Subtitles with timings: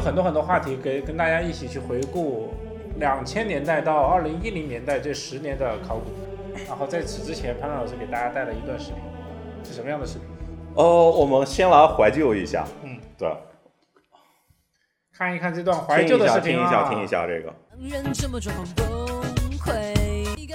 [0.00, 2.52] 很多很多话题，给跟大家一起去回顾
[2.98, 6.10] 两千年代到二零一零年代这十年的考古。
[6.66, 9.00] 然后在此之前，潘老师给大家带了一段视频，
[9.64, 10.26] 是什么样的视频？
[10.74, 13.28] 哦，我们先来怀旧一下，嗯，对，
[15.12, 19.09] 看一看这段怀旧的视频听一下，听一下，听一下这个。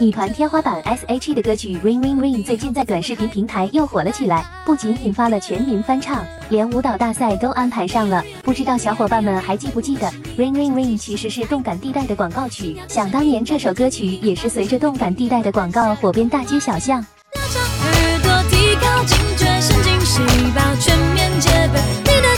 [0.01, 8.21] 女团天花板 S.H.E 的歌曲 Ring Ring Ring 最近在短视频平台又火了起来，不仅引发了全民翻唱，连舞蹈大赛都安排上了。
[8.43, 17.05] 不知道小伙伴们还记不记得 Ring Ring Ring 其实是动感地带的广告曲，想当年这首歌曲也是随着动感地带的广告火遍大街小巷。
[17.33, 20.19] 耳朵提高警觉，神经细
[20.53, 22.34] 胞全面戒备，你的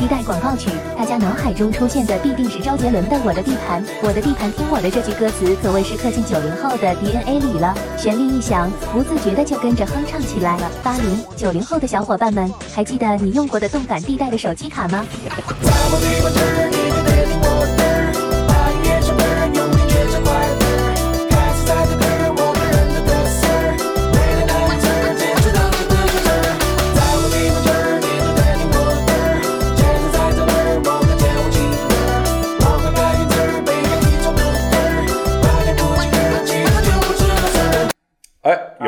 [0.00, 7.74] 地带广告曲，大家脑海中出现的必定是周杰伦的《我的地盘》，我的地盘听我的这句歌词可谓是刻进九零后的 DNA 里了。
[7.98, 10.70] 旋律一响，不自觉的就跟着哼唱起来了。
[10.82, 15.04] 八零、九零后的小伙伴们，还记得你用过的动感地带的手机卡吗？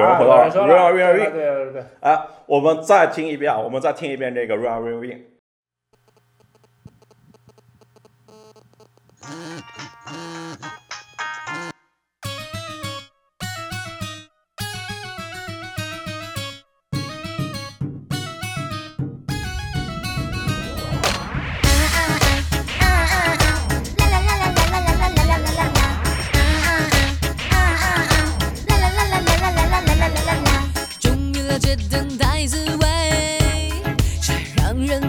[0.02, 5.20] 有人回到了啊有人说 Run 了 Run 对 Run，对对对，哎，我们再听一遍啊，我们再听一遍这个 Run Run Run。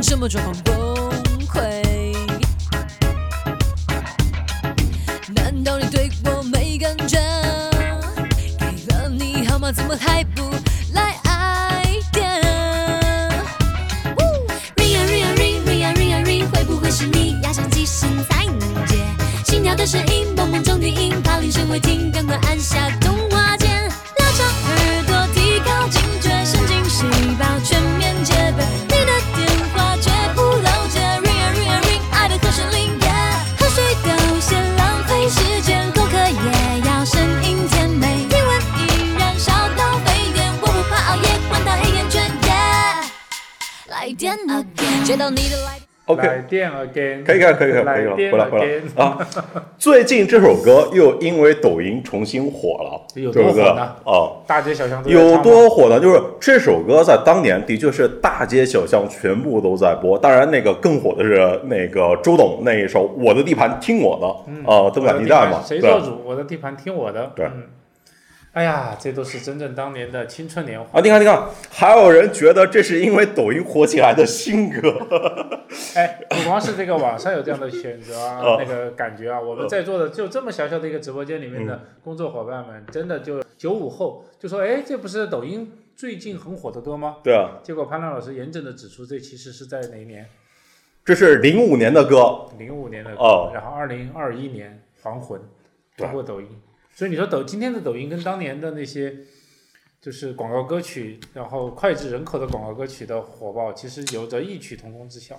[0.03, 0.75] 什么状况崩
[1.47, 1.81] 溃。
[5.33, 7.17] 难道你对我没感觉？
[8.59, 10.41] 给了你号码，怎么还不
[45.03, 45.73] 接到你的来。
[46.05, 49.17] OK，来电 again，可以，可以，可以，可以，可以了，回来，回来啊！
[49.77, 53.63] 最近这首歌又因为抖音重新火了，有对不对？
[53.63, 54.11] 多火呢啊，
[54.45, 55.97] 大街小巷都有多火呢？
[56.01, 60.17] 就是这首歌在当年的确是大街小巷全部都在播。
[60.19, 64.27] 当然，那个更火的是那个周董那一首《我的地盘听我的》
[64.69, 66.21] 啊，动我的地感地带嘛，谁做主？
[66.25, 67.31] 我的地盘听我的。
[67.33, 67.63] 对嗯，
[68.53, 70.99] 哎呀，这都是真正当年的青春年华。
[70.99, 74.91] 啊，你看，你看，还有人觉得这是因为抖音火起来的新歌，
[75.95, 87.17] 哎，不光是这个网上有这样的选择啊， 哦那个感觉啊，我们在座的就这么小小的一个直播间里面的工作伙伴们，真的就九五后就说，哎，这不是抖音最近很火的歌吗？
[87.23, 90.29] 对啊，结果潘亮老师严正的指出，这其实是在哪一年？
[91.03, 95.41] 这是零五年的歌，零五年的歌，哦然后二零二一年还魂
[95.97, 96.47] 通过抖音，
[96.93, 99.13] 所以你说抖今天的抖音跟当年的那些
[99.99, 105.35] 就是广告歌曲，然后脍炙人口的广告歌曲的火爆，其实有着异曲同工之效。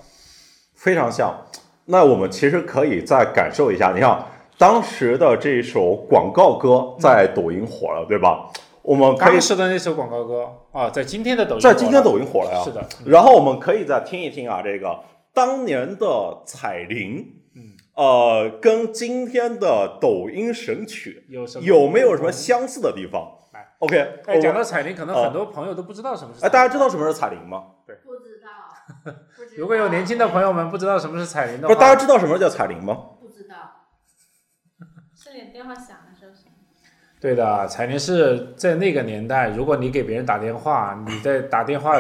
[0.75, 1.47] 非常像。
[1.87, 8.51] 那我们其实可以再感受一下，你看当时的这首广告歌在抖音火了，对吧？
[8.81, 12.65] 我们可以当时的那首广告歌啊，在今天的抖音，在今天抖音火了呀。
[12.65, 14.99] 是的，然后我们可以再听一听啊，这个
[15.33, 17.44] 当年的彩铃，嗯，
[17.95, 26.53] 呃，跟今天的抖音神曲有什么有没有什么相似的地方来？OK，哎，讲到彩铃，可能很多朋友都不知道什么是彩哎，铃。
[26.53, 27.65] 大家知道什么是彩铃吗？
[27.87, 32.95] 不知道，不知道如果有年轻的朋友们不知道什么是彩铃的不是，话，大家知道什么叫彩铃吗？
[33.21, 33.55] 不知道，
[35.15, 36.53] 是你电话响的时候响。
[37.21, 41.99] 对的，彩铃是在那个年代，如果你给别人打电话，你在打电话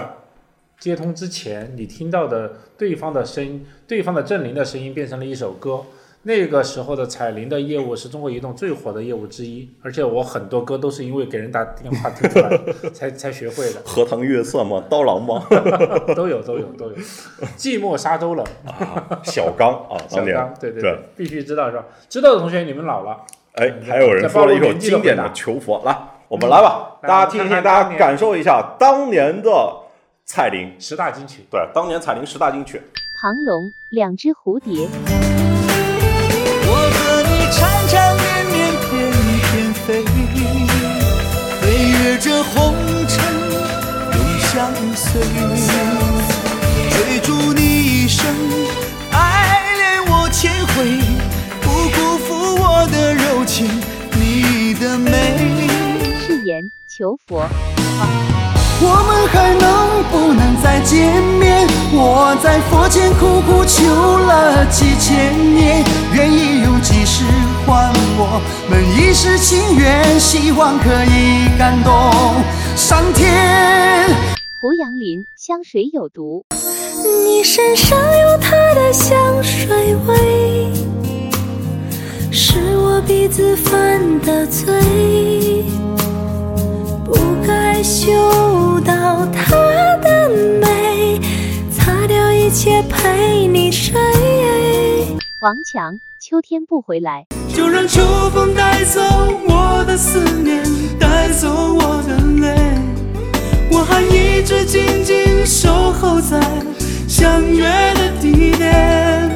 [0.80, 5.80] 接通之前，你听到的对方的声音，对方的振铃的声音变成了一首歌，
[6.24, 12.60] 那个时候的彩铃的业务是中国移动最火的业务之一，而且我很多歌都是因为给人打电话听出来
[12.92, 14.82] 才才学会的，荷塘月色吗？
[14.90, 15.46] 刀郎吗？
[16.14, 16.96] 都有都有都有。
[17.56, 21.84] 寂寞沙洲冷，啊，小刚啊， 小刚，对对对，必须知道是吧？
[22.08, 23.20] 知道的同学你们老了，
[23.52, 25.96] 哎，还有人说了一首经典的《求佛》，来，
[26.28, 29.50] 我们来吧，来大家听一听，大家感受一下当年的
[30.26, 31.46] 彩铃，十大金曲。
[31.50, 32.80] 对，当年彩铃十大金曲。
[33.14, 34.88] 庞龙，两只蝴蝶。
[36.66, 38.88] 我和你缠缠绵绵，翩
[39.42, 40.02] 翩飞，
[41.60, 42.74] 飞越这红
[43.06, 43.14] 尘
[44.14, 45.20] 永相随。
[46.90, 47.60] 追逐你
[48.04, 48.24] 一生，
[49.12, 50.98] 爱恋我千回，
[51.60, 53.68] 不辜负我的柔情，
[54.12, 55.10] 你的美。
[56.26, 57.46] 誓言，求佛。
[58.80, 61.66] 我们还能不能再见面？
[61.92, 63.84] 我在佛前苦苦求
[64.18, 67.24] 了几千年，愿意用几世
[67.64, 71.92] 换我们一世情缘，希望可以感动
[72.76, 74.08] 上天。
[74.60, 76.44] 胡杨林，香水有毒。
[77.26, 80.72] 你身上有他的香水味，
[82.32, 85.64] 是我鼻子犯的罪，
[87.84, 89.54] 嗅到它
[89.98, 91.20] 的美，
[91.70, 94.00] 擦掉一切陪你睡。
[95.40, 97.26] 王强，秋天不回来。
[97.54, 98.00] 就让秋
[98.30, 99.02] 风带走
[99.46, 100.64] 我的思念，
[100.98, 102.56] 带走我的泪，
[103.70, 106.40] 我还一直静静守候在
[107.06, 109.30] 相约的地点。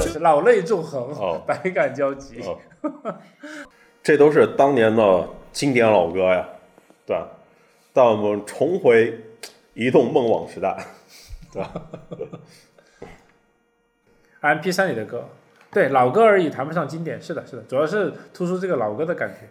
[0.00, 2.40] 是老泪纵横，哦百感交集。
[2.42, 2.58] 哦
[4.02, 6.44] 这都是当年的经典老歌呀，
[7.06, 7.16] 对
[7.92, 7.94] 吧。
[7.94, 9.20] 但我们重回
[9.74, 10.76] 移动梦网时代，
[11.52, 11.70] 对吧？
[14.40, 15.28] M P 三里的歌，
[15.70, 17.20] 对老歌而已，谈不上经典。
[17.20, 19.48] 是的，是的，主要是突出这个老歌的感觉。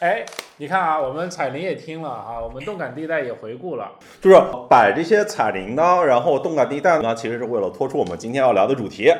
[0.00, 0.24] 哎，
[0.58, 3.90] 你看啊，我们彩铃也听了啊，我们动感地带也回顾了。
[4.20, 9.12] 就是摆这些彩铃呢，然后动感地带呢，其实是为了突出我们今天要聊的主题。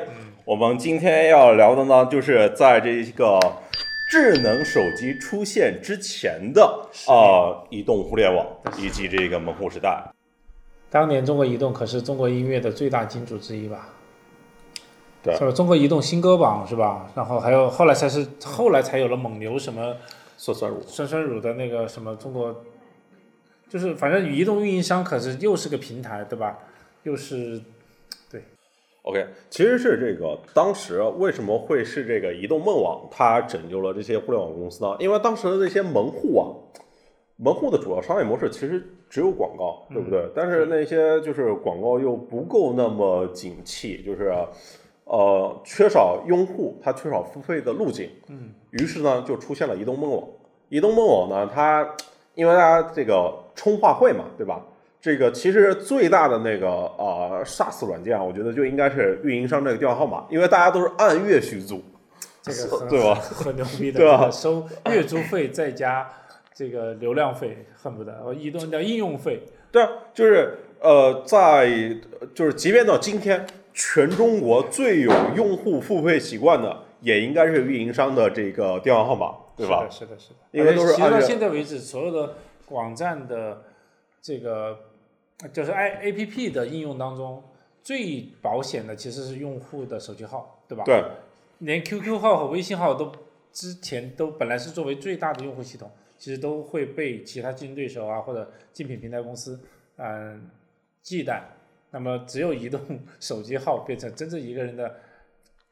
[0.45, 3.37] 我们今天要聊的呢，就是在这个
[4.09, 8.43] 智能手机出现之前的呃移动互联网
[8.75, 10.03] 以及这个门户时代。
[10.89, 13.89] 当年中国移动可是中国音乐的最大金主之一吧？
[15.21, 15.51] 对是吧？
[15.51, 17.07] 中国移动新歌榜是吧？
[17.13, 19.95] 然后还有后来才是后来才有了蒙牛什么
[20.37, 22.63] 酸酸乳，酸酸乳的那个什么中国，
[23.69, 26.57] 就是反正移动运营商可是又是个平台对吧？
[27.03, 27.61] 又是
[29.03, 34.95] OK，其实是这个当时为什么会是这个移动梦网，它拯救了这些互联网公司呢？
[34.99, 36.45] 因为当时的这些门户啊，
[37.37, 40.29] 门户的主要商业模式其实只有广告，对不对？
[40.35, 44.33] 但是那些就是广告又不够那么景气，就是
[45.05, 50.23] 呃缺少用户，它缺少付费的路径，嗯，于是呢就出现了移动梦网。
[50.67, 51.95] 移动梦网呢，它
[52.35, 54.63] 因为大家这个充话费嘛，对吧？
[55.01, 61.81] 这个其实最大的那个呃 SaaS 软件啊，我觉得就应该是运营商这个电话号码，因为大家都是按月续租，
[62.41, 66.09] 这个很对吧很牛逼的，对吧收月租费再加
[66.53, 69.41] 这个流量费，恨不得呃移动叫应用费，
[69.71, 71.95] 对啊，就是呃，在
[72.33, 79.87] 就是即便到今天，全中国最有用户付费习惯的，也应该是运营商的这个电话号码，对吧？
[79.89, 80.35] 是的，是的，是的。
[80.51, 82.35] 因为都是其实到现在为止，所有的
[82.69, 83.61] 网站的
[84.21, 84.77] 这个
[85.47, 87.43] 就是 i A P P 的应用当中，
[87.81, 90.83] 最保险的其实是用户的手机号，对吧？。
[90.83, 91.03] 对，
[91.59, 93.11] 连 QQ 号和微信号都
[93.51, 99.59] 之前都本来是作为最大的用户系统，其实都会被其他竞争对手啊或者竞品平台公司
[99.95, 100.49] 嗯
[101.01, 101.41] 忌惮。
[101.91, 102.79] 那么只有移动
[103.19, 104.99] 手机号变成真正一个人的，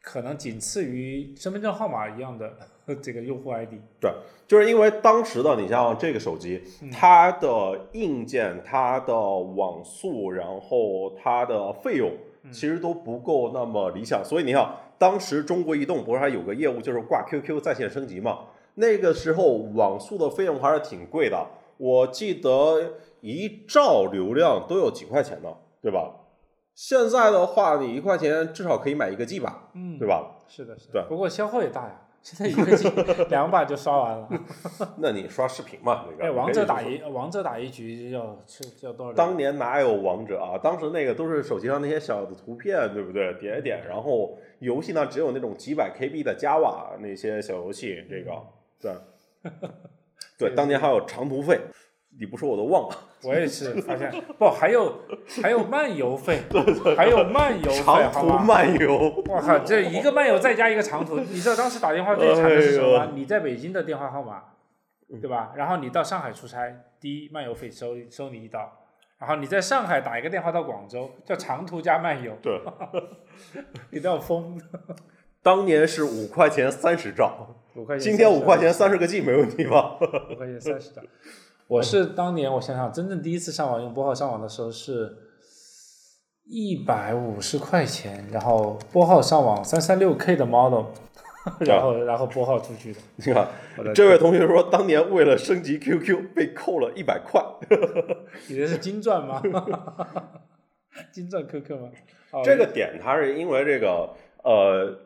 [0.02, 2.58] 可能仅次于身份证号码一样的
[2.96, 3.74] 这个用户 ID。
[4.00, 4.12] 对
[4.48, 12.12] 就是因为当时的你像这个手机，它的硬件、它的网速，然后它的费用，
[12.52, 14.24] 其实都不够那么理想。
[14.24, 18.40] 所以你看，当时中国移动不是还有个业务就是挂 QQ 在线升级嘛？
[18.76, 25.50] 那个时候网速的费用还是挺贵的，我记得一兆流量都有几块钱呢，
[25.82, 26.14] 对吧？
[26.74, 30.38] 现在的话，你一块钱至少可以买一个 G 吧，嗯对吧？
[30.48, 30.94] 是的，是的。
[30.94, 34.30] 对不过消耗也大呀，现在一个两把就刷完了。
[35.00, 36.06] 那你刷视频嘛？
[36.12, 39.14] 那个哎，王者打一王者打一局要是要多少？
[39.14, 40.58] 当年哪有王者啊？
[40.62, 43.34] 当时那个都是手机上那些小的图片，对不对？
[43.40, 48.44] 点一点，然后游戏呢只有那种几百 KB 的 Java 那些小游戏，这个
[48.80, 48.92] 对
[50.50, 51.60] 对，当年还有长途费。
[52.20, 52.98] 你不说我都忘了。
[53.24, 55.02] 我也是发现，不还有
[55.42, 56.42] 还有漫游费，
[56.96, 58.28] 还有漫游费，长途？
[58.38, 63.12] 漫游，我靠，这一个漫游再加一个长途，你知道当时打电话最惨的是什么？
[63.16, 64.44] 你在北京的电话号码，
[65.20, 65.54] 对吧？
[65.56, 68.72] 然后你到上海出差，第一漫游费收收你一刀，
[69.20, 72.62] 然后你在上海打一个电话到广州，叫长途加漫游，对，
[73.90, 74.62] 你都要疯。
[75.42, 79.98] 当年是五块钱三十兆，五块钱，今天五块钱三十个 G 没问题吧？
[80.30, 81.04] 五块钱三十张。
[81.68, 85.18] 我是当年我想想，真正第一次上网用拨号上网的时候是
[86.46, 90.86] 一百五十块钱，然后拨号上网三三六 K 的 model，
[91.60, 93.00] 然后然后拨号出去的。
[93.18, 93.48] 你看，
[93.94, 97.44] 这位同学说，当年为了升级 QQ 被扣了一百块。
[98.48, 99.42] 你这是金钻吗？
[101.12, 101.90] 金钻 QQ 吗？
[102.32, 104.10] 哦这个点它是因为这个
[104.44, 104.98] 呃，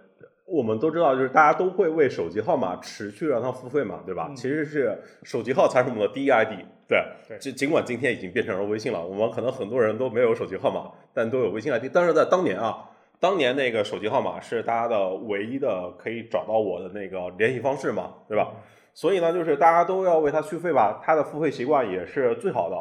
[0.51, 4.27] 我们都知道，就是大家都会为手机号码持续让它付费嘛，对吧？
[4.29, 6.51] 嗯其实是手机号才是我们的第一 ID，
[6.87, 7.03] 对。
[7.27, 11.85] 对尽尽管今天已经变成了微信了，我们可能很多人都没有手机号码，但都有微信 ID。
[11.93, 12.89] 但是在当年啊，
[13.19, 18.51] 当年那个手机号码是大家的唯一的可以找到我的那个联系方式嘛，对吧？
[18.93, 22.75] 所以呢，就是大家都要为它续费吧，它的付费习惯也是最好的。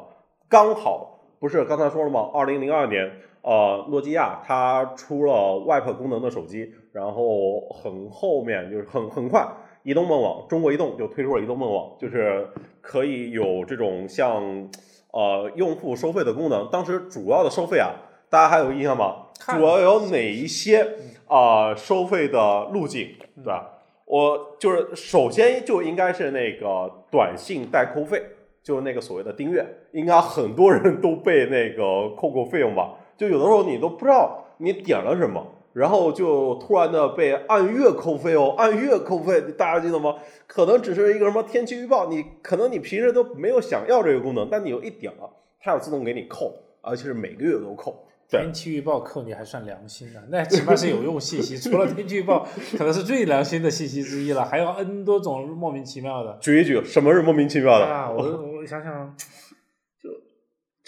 [0.49, 2.29] 刚好不是刚才说了吗？
[2.35, 3.09] 二零零二年，
[3.43, 9.47] 呃，诺基亚它出了 Wipe 功能的手机，然后很后面就是很很快，
[9.83, 12.49] 移动梦网中国移动就推出了移动梦网，就是
[12.81, 14.69] 可以有这种像
[15.13, 16.69] 呃用户收费的功能。
[16.71, 17.95] 当时主要的收费啊，
[18.29, 19.27] 大家还有印象吗？
[19.49, 20.83] 主要有哪一些
[21.27, 23.79] 啊、呃收费的路径，对吧？
[24.05, 28.23] 我就是首先就应该是那个短信代扣费，
[28.63, 32.97] 就是那个所谓的订阅，应该很多人都被那个扣过费用吧？
[33.21, 40.15] 就有的时候你都不知道你点了什么，然后就突然的被按月扣费哦，按月扣费，大家记得吗？
[40.47, 48.07] 可能只是一个什么天气预报，你可能你平时都没有想要这个功能，但你有一点了，它要自动给你扣，而且是每个月都扣。
[48.31, 51.59] 对天气预报扣你还算良心的，那起码是有用信息。
[51.69, 52.47] 除了天气预报，
[52.79, 56.39] 可能是最良心的信息之一了，还有 N 多种莫名其妙的。
[56.41, 57.85] 举一举，什么是莫名其妙的？
[57.85, 59.27] 啊，我我想想，就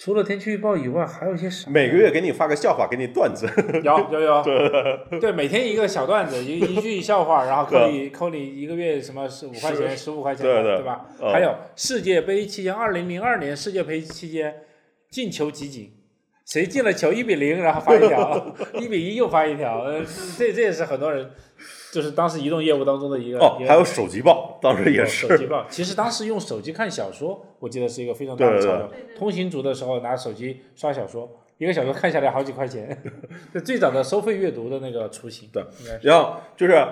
[0.05, 1.71] 除了天气预报以外，还有一些啥？
[1.71, 3.49] 每个月给你发个笑话，给你段子。
[3.85, 4.43] 有有有，
[5.21, 11.07] 对每天一个小段子，一一句笑话，然后扣你 扣你一个月什么十五块钱、十五块钱的，对对吧？
[11.21, 14.53] 嗯还有世界杯期间，二零零二年世界杯期间
[15.09, 15.93] 进球集锦，
[16.47, 20.03] 谁进了球一比零，然后发一条， 一比一又发一条，呃，
[20.37, 21.31] 这这也是很多人
[21.93, 24.32] 就是当时移动业务当中的一个哦，一个还有手机报，
[24.63, 25.27] 当时也是。
[25.27, 28.91] 手机报，其实当时用手机看小说，我记得是一个非常大的对对潮流。
[29.19, 31.29] 通行族的时候拿手机刷小说，
[31.59, 32.97] 一个小说看下来好几块钱，
[33.53, 35.49] 这最早的收费阅读的那个雏形。
[35.53, 35.63] 对。
[35.81, 36.09] 应该是。
[36.09, 36.87] 然后就是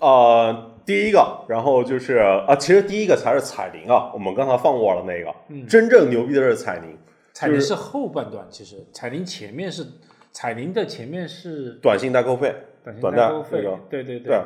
[0.00, 5.64] 呃，第一个，然后就是啊，其实第一个才是彩铃啊，我们刚才放过了那个，嗯。
[5.68, 6.98] 真正牛逼的是彩铃，
[7.32, 7.74] 彩铃是。
[7.74, 9.86] 后半段，其实彩铃前面是
[10.32, 12.52] 彩铃的前面是短信代扣费，
[12.82, 14.20] 短信代扣费对，对对。
[14.20, 14.40] 对，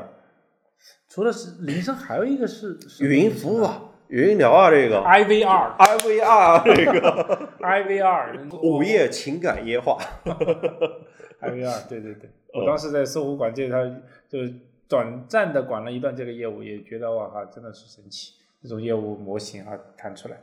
[1.09, 5.01] 除了是铃声，还有一个是是语音服务啊，语音聊啊，这个。
[5.01, 7.49] IVR IVR 这个。
[7.61, 9.99] IVR 午夜情感夜话，
[11.41, 12.61] IVR，对对对，嗯。
[12.61, 13.85] 我当时在搜狐管这，他
[14.29, 14.55] 就是
[14.89, 20.37] 短暂的管了一段这个业务，也觉得哇哈，真的是神奇，这种业务模型啊弹出来。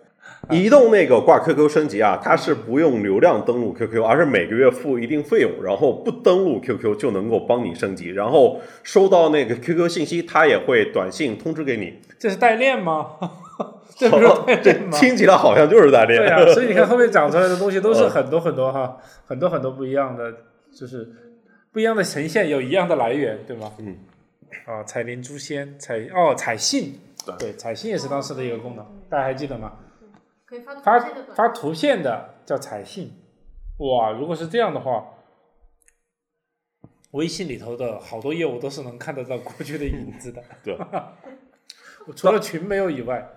[0.50, 12.00] 移动那个挂 QQ 升级啊，它是不用流量登录 QQ，而是每个月付一定费用，然后不登录 QQ 就能够帮你升级，然后收到那个 QQ 信息，它也会短信通知给你。
[12.20, 13.12] 这是代练吗？
[13.98, 14.98] 这不是代练吗？
[15.00, 16.20] 听起来好像就是代练。
[16.20, 20.32] 对啊，所以你看后面长出来的东西都是嗯很多很多哈，很多很多不一样的，
[20.72, 21.10] 就是
[21.72, 23.72] 不一样的呈现，有一样的来源，对吗？
[23.80, 23.98] 嗯。
[24.66, 29.74] 啊，彩铃诛仙，彩哦彩信，对对，彩信也是当时的一个功能，大家还记得吗？
[30.64, 31.00] 可以发
[31.36, 33.12] 发图片的叫彩信，
[33.78, 35.06] 哇，如果是这样的话，
[37.12, 40.42] 微信里头的好多业务都是能看得到过去的影子的。
[40.64, 40.78] 对，
[42.16, 43.28] 除了群没有以外，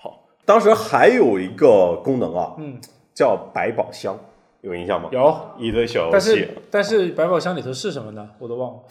[0.00, 2.80] 好，当时还有一个功能啊，嗯，
[3.14, 4.18] 叫百宝箱，
[4.62, 5.08] 有印象吗？
[5.12, 8.30] 有，一堆小游但是戏，但是百宝箱里头是什么呢？
[8.38, 8.82] 我都忘了。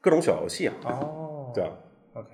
[0.00, 0.74] 各种小游戏啊。
[0.84, 1.70] 哦，对啊
[2.14, 2.28] ，，OK。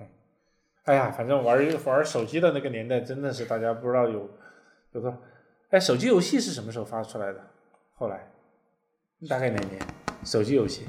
[0.85, 4.27] 哎呀，反正玩玩手机的那个年代，真的是大家不知道有
[4.93, 5.13] 有个，
[5.69, 7.39] 哎，手机游戏是什么时候发出来的？
[7.95, 8.27] 后来
[9.29, 9.79] 大概哪年？
[10.23, 10.85] 手机游戏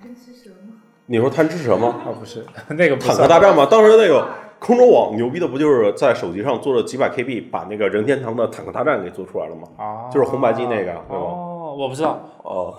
[0.00, 0.74] 贪吃蛇吗？
[1.06, 2.02] 你说贪吃蛇吗？
[2.06, 2.44] 啊，不是
[2.76, 3.66] 那个不坦克大战吗？
[3.70, 4.28] 当时那个
[4.58, 9.68] 空中网牛逼的不就是在手机上做了几百 KB，把那个任天堂的坦克大战给做出来了吗？
[9.76, 12.76] 啊，就是红白机那个对吧哦，我不知道，哦，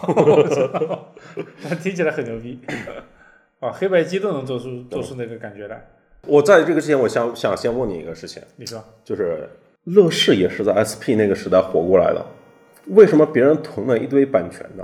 [1.82, 2.60] 听起来很牛逼。
[3.60, 5.86] 啊，黑白机都能做出做出那个感觉来。
[6.28, 9.50] 我在这个之前，我想想先问你一个事情，你说，就是
[9.86, 12.26] 乐视也是在 SP 那个时代活过来的，
[12.88, 14.84] 为什么别人囤了一堆版权呢？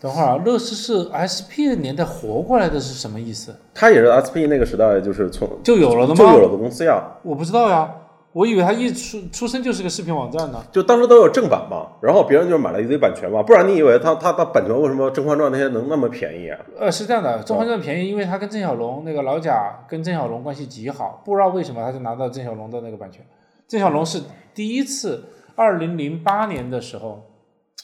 [0.00, 3.54] 等会儿啊，乐视是 SP 的年代活过来的是什么意思？
[3.74, 6.16] 它也是 SP 那个时代就是从就有了的吗？
[6.16, 7.02] 就有了的公司呀。
[7.22, 7.90] 我不知道呀，
[8.32, 10.62] 我以为它一出出生就是个视频网站呢。
[10.70, 16.58] 就当时都有正版嘛，然后别人就买了一堆版权嘛，不然你以为他他他版权为什么《甄嬛传》那些能那么便宜啊？
[16.78, 23.24] 呃，是这样的，《甄嬛传》便宜，因为他跟郑晓龙那个老贾跟郑晓龙关系极好，不知道为什么他就拿到郑晓龙的那个版权。
[23.70, 24.20] 郑晓龙是
[24.52, 25.22] 第一次，
[25.54, 27.24] 二零零八年的时候，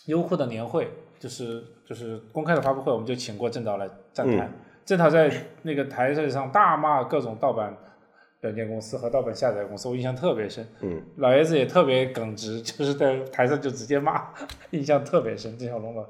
[0.06, 4.50] 优酷的年会，就是就是公开的发布会，我们就请过郑导来站台。
[4.84, 5.30] 郑导在
[5.62, 7.72] 那个台子上大骂各种盗版
[8.40, 10.66] 软件公司和盗版下载公司，我印象特别深。
[10.80, 14.24] 嗯，老爷子也特别耿直， 就是在台上就直接骂，
[14.70, 15.56] 印象特别深。
[15.56, 16.08] 郑晓龙老师。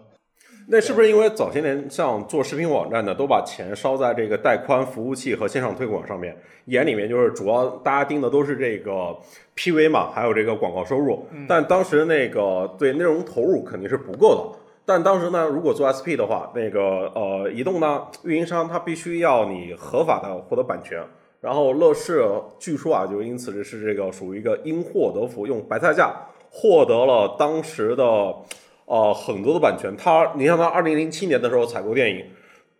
[0.68, 9.16] 那是不是因为早些年像做视频网站的，都把钱烧在这个带宽服务器和线上推广上面，眼里面就是主要大家盯的都是这个
[9.56, 11.26] PV 嘛，还有这个广告收入。
[11.48, 14.58] 但当时那个对内容投入肯定是不够的。
[14.84, 21.02] 但当时呢，如果做 SP 的话，那个呃，移动呢，运营商它必须要你合法的获得版权。
[21.40, 22.24] 然后乐视
[22.58, 26.14] 据说啊，就因此是这个属于一个因祸得福，用白菜价
[26.50, 28.04] 获得了当时的。
[28.88, 32.24] 呃，很多的版权，他你像他二零零七年的时候采购电影，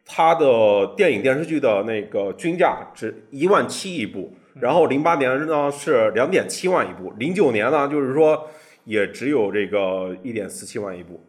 [0.04, 8.48] 他的电影电视剧的那个均价只一万七一部，然后零八年呢是两点七万一部，零九年呢就是说
[8.84, 11.20] 也只有这个一点四七万一部，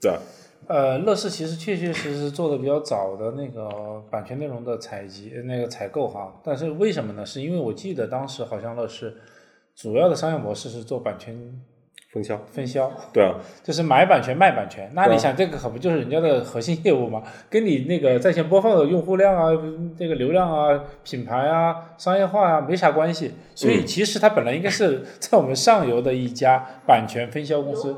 [0.00, 0.12] 对。
[0.66, 7.24] 呃，乐视其实确确实实做的比较早的那个版权内容的采集、那个采购哈，但是为什么呢？
[7.24, 9.16] 是因为我记得当时好像乐视
[9.74, 11.60] 主要的商业模式是做版权。
[12.10, 14.90] 分销，分销，对啊，就是买版权卖版权。
[14.94, 17.22] 那你想，这个可不就是人家的核心业务吗？
[17.50, 19.50] 跟你那个在线播放的用户量啊、
[19.96, 23.34] 这个流量啊、品牌啊、商业化啊没啥关系。
[23.54, 27.94] 所以其实它本来应该是 在我们上游的一家版权分销公司。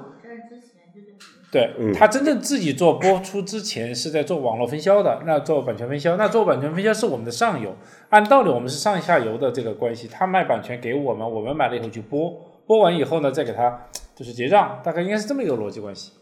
[1.53, 7.75] 对，他真正自己做播出之前是在做网络分销的，那做版权分销，那做版权分销是我们的上游。
[8.11, 12.33] 按道理我们是上下游的这个关系，他卖版权给我们，我们买了以后去播。
[12.71, 16.13] 播完以后呢，再给他就是结账，大概应该是这么一个逻辑关系。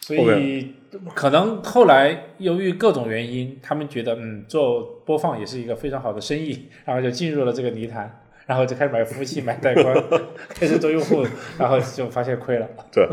[0.00, 0.76] 所以
[1.12, 10.04] 可能后来由于各种原因，他们觉得嗯做播放也是一个非常好的生意，然后就进入了这个泥潭，然后就开始买服务器、买带宽，
[10.54, 11.26] 开始做用户，
[11.58, 12.68] 然后就发现亏了。
[12.92, 13.04] 对。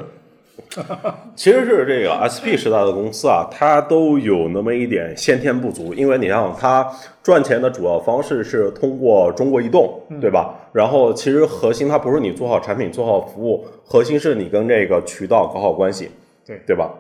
[1.36, 6.90] 其实是这个 SP 时代的公司啊，它都有那么一点先天不足，因为你像它
[7.24, 10.54] 赚钱的主要方式是通过中国移动，对吧？
[10.74, 16.10] 然后其实核心它不是你做好产品、做好服务，核心是你跟这个渠道搞好关系，
[16.46, 16.94] 对对吧？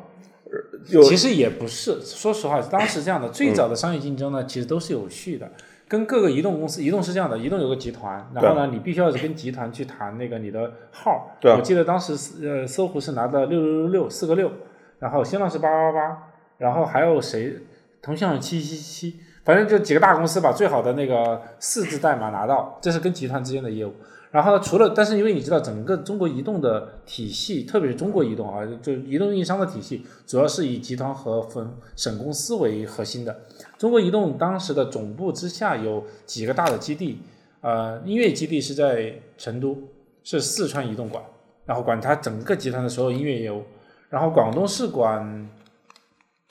[1.01, 5.49] 其实也不是，说实话，当时这样的最早的商业竞争呢，其实都是有序的。
[5.95, 11.31] 跟各个移动公司，移动是这样的，移动有个集团，然后呢，你必须要是跟集团去谈那个你的号。
[11.39, 11.53] 对。
[11.53, 12.13] 我记得当时
[12.45, 14.51] 呃，搜狐是拿的六六六六四个六，
[14.99, 16.23] 然后新浪是八八八，
[16.58, 17.58] 然后还有谁？
[18.01, 23.93] 腾讯是七七七，反正就几个大公司把最好的那个四字代码拿到，这是跟集团之间的业务。
[24.31, 33.33] 然后，除了，但是因为你知道，整个中国移动的体系，特别是中国移动啊，就移动运营商的体系，主要是以集团和分省公司为核心的。
[33.77, 37.19] 中国移动当时的总部之下有几个大的基地，
[37.61, 39.77] 呃，音乐基地是在成都，
[40.23, 41.23] 是四川移动管，
[41.65, 43.63] 然后管它整个集团的所有音乐业务。
[44.09, 45.49] 然后广东是管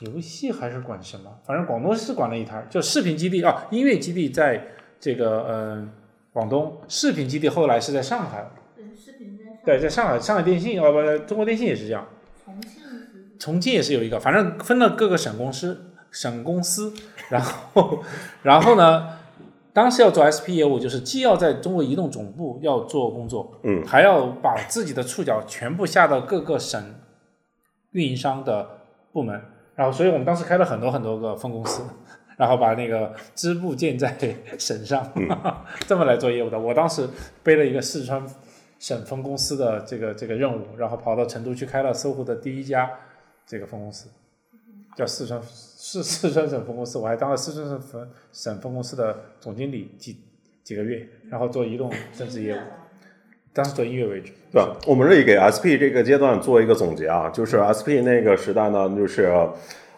[0.00, 1.30] 游戏还是管什么？
[1.44, 4.66] 反正广东是管了一摊，就视频基地啊，音乐基地在
[4.98, 5.90] 这个嗯
[6.35, 8.51] 广东，视频基地后来是在上海。
[8.77, 9.44] 对，视频在。
[9.64, 12.07] 对，在上海，上海电信哦不，中国电信也是这样。
[12.44, 13.38] 重庆是。
[13.38, 16.92] 重庆也是有一个，反正分了各个省公司，省公司。
[17.31, 18.03] 然后，
[18.42, 19.18] 然后呢？
[19.73, 26.81] 当时要做 SP 业务，就是既要在中国移动总部要做工作，嗯，还要把自己的触角全部下到各个省
[27.90, 28.68] 运营商的
[29.12, 29.40] 部门。
[29.75, 31.83] 然后，所以我们当时开了很多很多个分公司，
[32.37, 34.16] 然后把那个支部建在
[34.59, 35.12] 省上，
[35.87, 36.59] 这么来做业务的。
[36.59, 37.09] 我当时
[37.42, 38.25] 背了一个四川
[38.79, 42.90] 省分公司的这个这个任务，然后跑到成都去开了搜狐的第一家
[43.47, 44.09] 这个分公司，
[44.97, 45.40] 叫四川。
[45.87, 50.16] 是四川省分公司，我还当了四川省分省分公司的总经理几
[50.62, 52.59] 几个月，然后做移动增值业务，
[53.53, 54.33] 当时做音乐为主。
[54.51, 54.75] 对吧？
[54.87, 59.31] 我们这里给 SP 这个阶段做一个总结啊，就是 SP 那个时代呢，就是，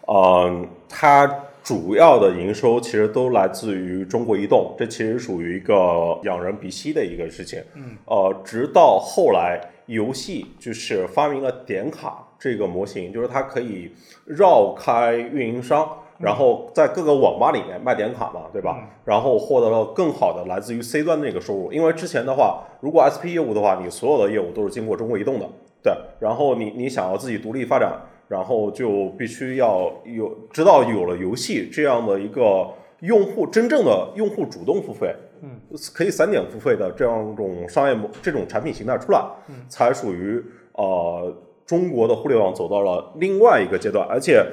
[0.07, 7.61] 呃，它主要的营收其实都来自于中国移动，这其实属于一个仰人鼻息的一个事情。
[7.75, 7.97] 嗯。
[8.05, 12.23] 呃，直到后来游戏就是发明了点卡。
[12.39, 13.91] 这个模型就是它可以
[14.27, 18.77] 绕开运营商，然后在各个网吧里面卖点卡嘛，对吧？
[18.79, 25.49] 嗯然后获得了更好的来自于 C 端的那个收入，因为之前的话，如果 SP 业务的话，你所有的业务都是经过中国移动的，
[25.83, 27.93] 对，然后你你想要自己独立发展，
[28.29, 32.69] 然后就必须要有直到有了游戏这样的一个
[33.01, 35.61] 用户真正的用户主动付费，嗯，
[35.95, 41.35] 可以散点付费的这样一种商业模这种产品形态出来，嗯才属于呃
[41.65, 44.45] 中国的互联网走到了另外一个阶段，而且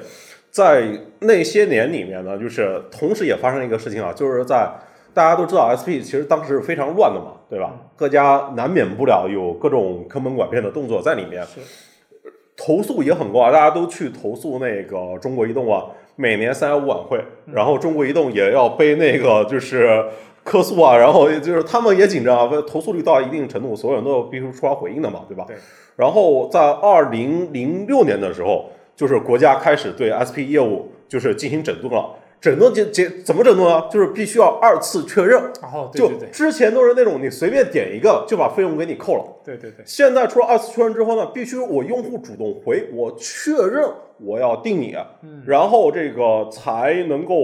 [0.50, 0.88] 在
[1.20, 4.70] 那些年里面呢，就是同时也发生一个事情啊，就是在
[5.12, 7.74] 大家都知道 SP 其实当时是非常乱的嘛，对吧？
[7.96, 11.60] 各家难免不了有各种坑蒙拐骗的动作在里面，是
[12.56, 15.86] 投诉也很高啊，大家都去投诉那个中国移动啊，
[16.16, 17.20] 每年三幺五晚会，
[17.52, 20.04] 然后中国移动也要背那个就是
[20.44, 25.44] 客诉啊，然后就是他们也紧张啊，投诉率到一定程度，所有人都必须出来回应的嘛，对吧？
[25.48, 25.56] 对。
[25.96, 32.10] 然后在二零零六年的时候，就是国家开始对 SP 业务就是进行整顿了。
[32.44, 33.88] 整顿结结怎么整顿啊？
[33.90, 36.28] 就是必须要二次确认，哦，对就对对。
[36.28, 39.24] 之前都是那种你随便点一个就把费用给你扣了。
[39.42, 45.42] 对对对，现在除了二次确认之后呢，必须我用户主动回我确认我要定你，嗯。
[45.46, 47.34] 然后这个才能够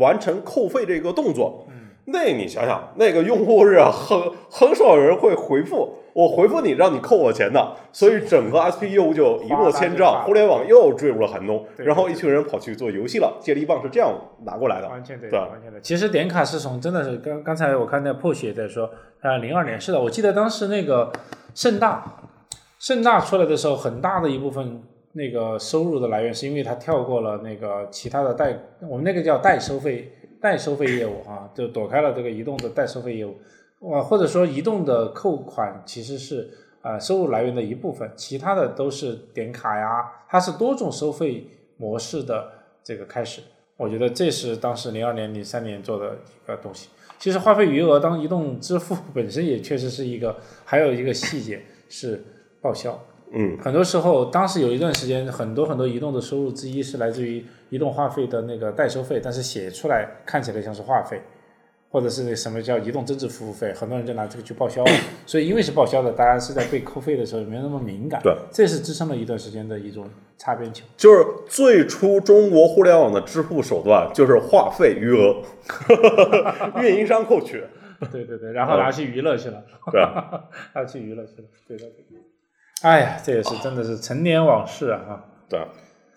[0.00, 1.64] 完成扣费这个动作。
[1.68, 4.20] 嗯，那你想想，那个用户是很
[4.50, 14.14] 很少有人会回复我回复你让你扣我钱的，所以整个 SP 业务就一落千丈，互联网又坠入了寒冬，然后一群人跑去做游戏了，接力棒是这样
[14.46, 14.88] 拿过来的。
[14.88, 15.80] 完全对，对完全对。
[15.80, 18.88] 其实点卡是从真的是刚刚才我看那 Push 也在说，
[19.20, 21.12] 啊，零二年是的，我记得当时那个
[21.52, 22.04] 盛大，
[22.78, 24.80] 盛大出来的时候，很大的一部分
[25.14, 28.56] 那个收入的来源是因为它跳过了那个其他的代，
[28.88, 33.34] 我们那个叫代收费代收费业务啊，就躲开了这个移动的代收费业务，
[33.92, 36.50] 呃，或者说移动的扣款其实是
[36.82, 42.50] 呃收入来源的一部分，其他的都是点卡呀，它是多种收费模式的
[42.82, 43.42] 这个开始。
[43.76, 46.88] 我觉得这是当时零二年、零三年做的一个东西。
[47.18, 52.22] 其实话费余额当移动支付 本身也确实是一个，还有一个细节是
[52.60, 52.98] 报销。
[53.32, 61.20] 嗯，很多时候，当时有一段时间，很多很多移动的收入之一是来自于移动话费的那个代收费，但是写出来看起来像是话费，
[61.94, 64.90] 或者是那什么叫移动增值服务费，很多人就拿这个去报销了。
[65.24, 68.20] 所以因为是报销的，大家是在被扣费的时候没有那么敏感。
[68.20, 70.84] 对，这是支撑了一段时间的一种擦边球。
[70.96, 75.40] 就是最初中国互联网的支付手段就是话费余额，
[76.82, 77.62] 运营商扣取，
[78.10, 79.62] 对对对，然后拿去娱乐去了。
[79.92, 80.46] 对吧？
[80.74, 81.44] 拿去娱乐去了。
[81.68, 82.20] 对的对的。
[82.82, 84.98] 哎呀，这也是真的是陈年往事啊！
[85.06, 85.24] 哈。
[85.48, 85.64] 对。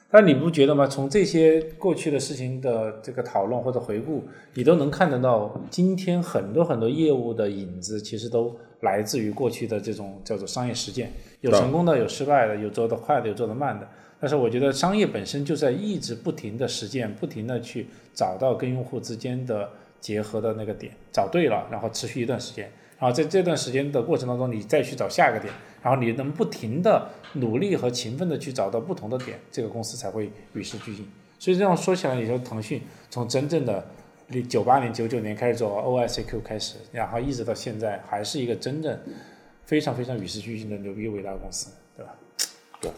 [0.10, 0.88] 但你不觉得吗？
[0.88, 13.88] 从这些过去的事情的这个讨论或者回顾，你都能看得到，今天很多很多业务的影子，其实都来自于过去的这种叫做商业实践，有成功的，有失败的，有做得快的，有做得慢的。
[14.20, 31.08] 但是我觉得商业本身就在一直不停的实践，不停的去找到跟用户之间的结合的那个点，找对了，然后持续一段时间，然后在这段时间的过程当中，你再去找下一个点，然后你能不停的努力和勤奋的去找到不同的点，这个公司才会与时俱进。
[31.38, 33.86] 所以这样说起来，你说腾讯从真正的
[34.50, 39.00] 九八年、九九年开始做 OICQ 开始，然后一直到现在，还是一个真正
[39.66, 42.16] 非常非常与时俱进的牛逼伟大的公司，对吧？
[42.82, 42.92] 对。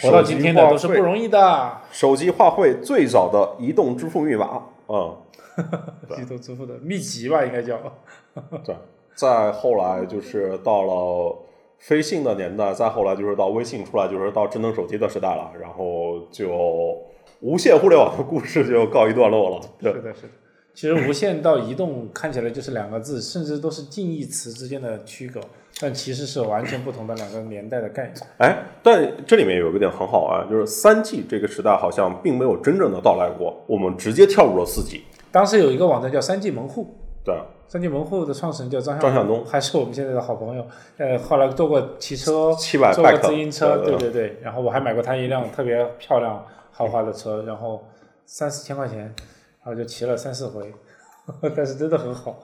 [0.00, 1.80] 活到今天的都是不容易的。
[1.90, 5.16] 手机话费最早的移动支付密码，嗯，
[6.20, 7.78] 移动支付的秘籍吧，应该叫。
[8.64, 8.74] 对。
[9.14, 11.36] 再后来就是到了
[11.78, 16.96] 飞信的年代，再后来就是到微信出来，就是到智能手机的时代了，然后就
[17.40, 19.60] 无线互联网的故事就告一段落了。
[19.80, 20.28] 对是的，是的。
[20.72, 25.40] 其实无线到移动看起来就是两个字，甚至都是近义词之间的区隔，
[25.80, 28.26] 但其实是完全不同的两个年代的概念。
[28.36, 35.02] 哎，但这里面有一个点很好玩，就是三 G 这个时代好像并没有真正的到来过，我们直接跳入了四 G。
[35.30, 37.34] 当时有一个网站叫三 G 门户，对，
[37.66, 40.66] 三 G 门户的创始人叫张张向东还是我们现在的好朋友。
[40.96, 44.38] 呃，后来做过骑车，七百做过自行车，对对对。
[44.42, 47.86] 然后我还买过他一辆特别漂亮豪华的车，然后
[48.24, 50.72] 三四千块钱，然后就骑了三四回，
[51.54, 52.38] 但是真的很好，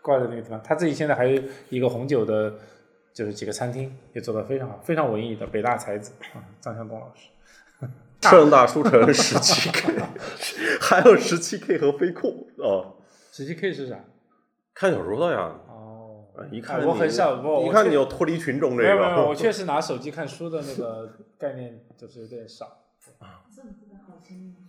[0.00, 0.60] 挂在那个地方。
[0.62, 2.52] 他自己现在还有一个红酒的，
[3.12, 7.28] 就是几个餐厅也做得非常好，非常文艺的北大才子啊，张向东老师。
[8.20, 9.94] 盛大书城十七 K，
[10.80, 12.98] 还有十七 K 和飞库啊，
[13.32, 13.96] 十七 K 是啥？
[14.74, 15.52] 看小说的呀。
[15.68, 22.66] 哦，一看哎我很少不一看你就脱离群众这个没有，没有我，确实拿手机看书的那个概念就是有点少。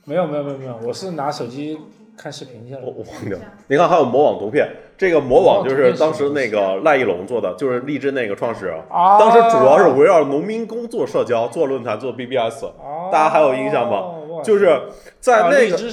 [0.05, 1.77] 没有没有没有没有，我是拿手机
[2.17, 2.81] 看视频去了。
[2.81, 3.37] 我我忘掉。
[3.67, 8.81] 你看还有魔网图片，这个魔网就是当时那个赖一龙做的，就是荔枝那个创始人。
[8.89, 12.73] 当时主要是围绕农民工做社交、做论坛、做 BBS，哦
[13.11, 14.15] 大家还有印象吗？
[14.41, 14.83] 就是
[15.19, 15.91] 在啊那个知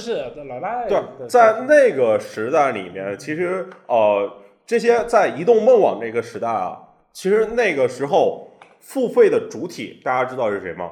[0.87, 6.79] 对，在那个时代里面，其实呃，这些在移动梦网这个时代啊，
[7.11, 10.91] 其实那个时候付费的主体，大家知道是谁吗？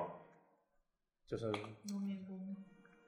[1.25, 1.49] 就是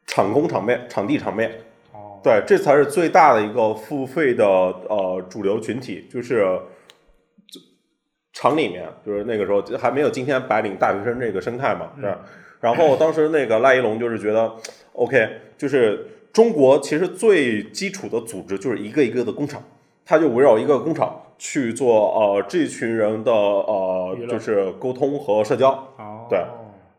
[0.06, 1.52] 场工场面、场地场面，
[1.92, 6.58] 哦，对，这才是最大的一个付费的呃主流群体，就是
[7.52, 7.60] 这
[8.32, 12.20] 厂里面，就是那个时候还没有今天白领大学生这个生态嘛，对吧。
[12.60, 14.52] 然后当时那个赖一龙就是觉得
[14.94, 19.62] ，OK，就是中国其实最基础的组织就是一个一个的工厂，
[20.06, 26.40] 他就围绕一个工厂去做呃这群人的呃就是沟通和社交，哦，对。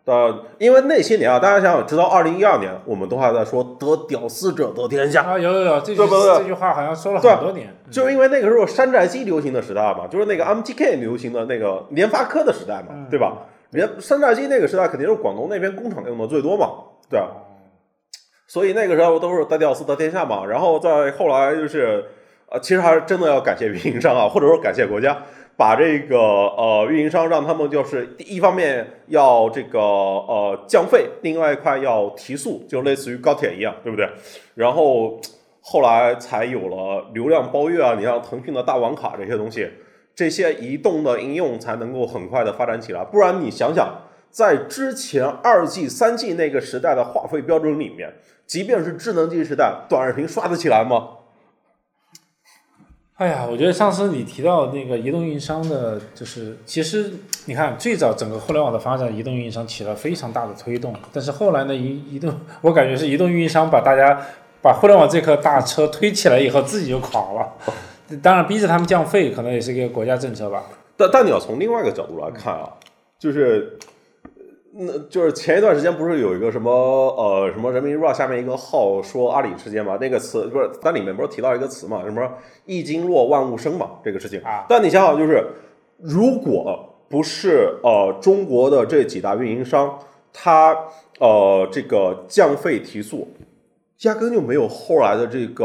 [0.05, 13.37] 呃，因为那些年啊，大家想想，直到二零一二年，我们都还在说得屌丝者得天下，啊，有有有，这句对不对这句话好像说了对很多年，嗯就是因为那个时候山寨机流行的时代嘛，就是那个 MTK 流行的那个联发科的时代嘛，嗯对吧？
[13.70, 16.70] 联山寨机那个时代肯定是广东那边工厂用的最多嘛，
[17.11, 17.28] 对啊。
[18.46, 22.02] 所以那个时候都是得屌丝得天下嘛，然后再后来就是，
[22.48, 25.22] 呃，其实还是真的要感谢运营商啊，或者说感谢国家，
[25.54, 34.09] 把这个呃运营商让他们就是一方面要这个呃降费，另外一块要提速，就类似于高铁一样，对不对？
[34.54, 35.20] 然后
[35.61, 39.68] 后来才有了流量包月啊，你像腾讯的大网卡这些东西，
[40.18, 43.04] 这些移动的应用才能够很快的发展起来。
[43.04, 44.00] 不然你想想，
[44.33, 48.12] 在之前二 G、三 G 那个时代的话费标准里面，
[48.44, 51.11] 即便是智能机时代，短视频刷得起来吗？
[53.14, 57.12] 哎呀，我觉得上次你提到那个移动运营商的，就是其实
[57.44, 64.20] 你看最早整个互联网的发展，移动运营商起了非常大的推动，但是后来呢，移移动我感觉是移动运营商把大家
[64.61, 67.52] 把互联网这颗大车推起来以后，自己就垮了。
[68.16, 70.64] 当然，逼着他们降费，可能也是一个国家政策吧。
[70.97, 72.73] 但但你要从另外一个角度来看啊，
[73.18, 73.79] 就是，
[74.73, 79.99] 那就是前一段时间不是有一个什么呃什么人民日报下面一个号说阿里事件嘛？
[80.01, 82.03] 那个词不是它里面不是提到一个词嘛？
[82.05, 82.29] 什么
[82.64, 83.90] 一经落万物生嘛？
[84.05, 85.44] 这个事情啊但你想想，就是
[85.99, 89.99] 如果不是呃中国的这几大运营商，
[90.33, 90.77] 它
[91.18, 93.29] 呃这个降费提速，
[94.03, 95.64] 压根就没有后来的这个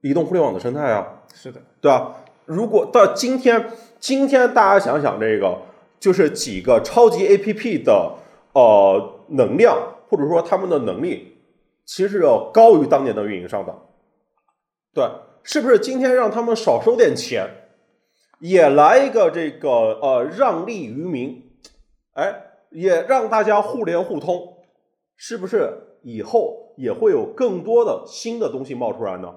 [0.00, 1.22] 移动互联网的生态啊。
[1.34, 2.14] 是的，对吧？
[2.46, 5.58] 如果到今天，今天大家想想这个，
[6.00, 8.14] 就是几个超级 APP 的
[8.54, 9.76] 呃能量，
[10.08, 11.36] 或者说他们的能力，
[11.84, 13.74] 其实是要高于当年的运营商的。
[14.94, 15.04] 对，
[15.42, 17.46] 是不是今天让他们少收点钱，
[18.40, 21.50] 也来一个这个呃让利于民，
[22.14, 22.34] 哎，
[22.70, 24.54] 也让大家互联互通，
[25.16, 29.34] 是不是以后也会有更多的新的东西冒出来呢？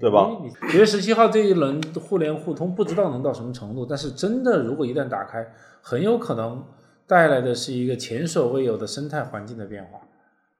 [0.00, 0.30] 对吧？
[0.72, 5.46] 九月十七号这一轮互联互通不知道能到什么程度，但是真的如果一旦打开，
[5.82, 6.64] 很有可能
[7.06, 10.00] 带来的是一个前所未有的生态环境的变化。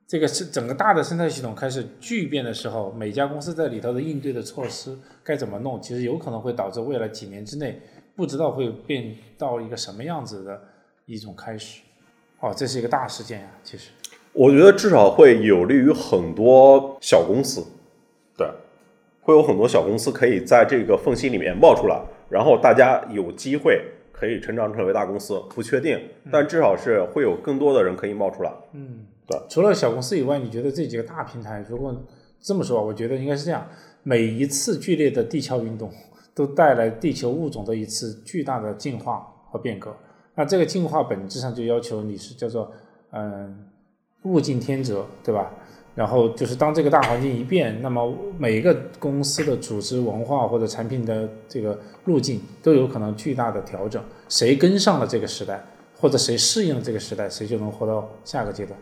[0.06, 7.80] 这个是整个大的生态系统开始巨变的时候，每家公司在里头的应对的措施该怎么弄，其实有可能会导致未来几年之内
[8.16, 10.60] 不知道会变到一个什么样子的
[11.06, 11.80] 一种开始。
[12.40, 13.90] 哦，这是一个大事件呀、其实。
[14.32, 17.64] 我觉得至少会有利于很多小公司，
[18.36, 18.48] 对，
[19.30, 25.98] 会有很多小公司可以在这个缝隙里面冒出来，然后大家有机会可以成长成为大公司，不确定，
[26.32, 28.52] 但至少是会有更多的人可以冒出来。
[28.72, 29.38] 嗯，对。
[29.48, 31.94] 除了小公司以外，你觉得这几个大平台，如果
[32.40, 33.64] 这么说，我觉得应该是这样：
[34.02, 35.92] 每一次剧烈的地壳运动，
[36.34, 39.94] 都带来地球物种的一次巨大的进化和变革。
[40.34, 42.72] 那这个进化本质上就要求你是叫做
[43.12, 43.68] 嗯
[44.22, 45.52] 物竞天择，对吧？
[45.94, 54.02] 然后就是当这个大环境一变，那么每一个公司的组织文化或者产品的这个路径都有可能巨大的调整。
[54.28, 55.62] 谁跟上了这个时代，
[55.98, 58.78] 或者谁适应了这个时代，谁就能活到下个阶段。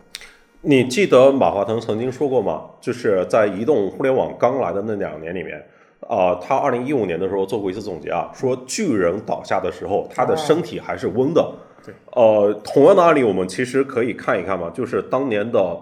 [0.61, 2.65] 你记得马化腾曾经说过吗？
[2.81, 5.57] 就是在移动互联网刚来的那两年里面，
[6.01, 11.49] 啊、他二零一五年的时候做过一次总结啊，说巨人倒下的时候，他的身体还是温的。
[11.85, 15.79] 对，呃，同样的案例我们其实可以看一看嘛，就是当年的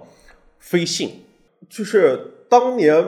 [0.69, 1.23] 飞信，
[1.69, 3.01] 就是当年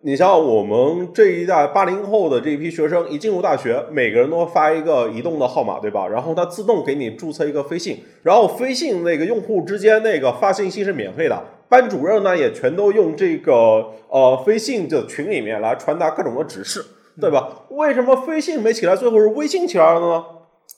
[0.00, 6.08] 你像我们这一代八零后的这一批学生，一进入大学，每个人都发一个移动的号码，对吧？
[6.08, 16.84] 然后它自动给你注册一个飞信，然后飞信那个用户之间那个发信息是免费的，班主任呢也全都用这个呃飞信的群里面来传达各种的指示，
[17.20, 17.62] 对吧？
[17.70, 20.24] 为什么飞信没起来，最后是微信起来了呢？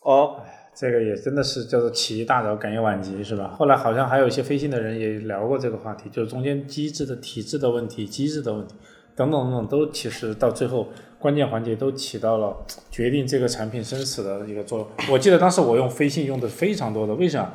[0.02, 0.44] 啊，
[0.78, 3.48] 这个也真的是叫做起一大早，赶一晚集，是吧？
[3.48, 8.74] 后来好像还有一些飞信的人也聊过这个话题，就是中间机制的体制的问题、机制的问题
[9.14, 12.54] 等等等等，都其实到最后关键环节都起到了
[12.90, 14.88] 决定这个产品生死的一个作用。
[15.10, 17.50] 我记得当时我用飞信用的非常多的，为啥？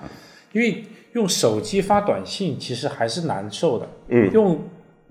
[0.53, 4.59] 因为用手机发短信其实还是难受的，嗯用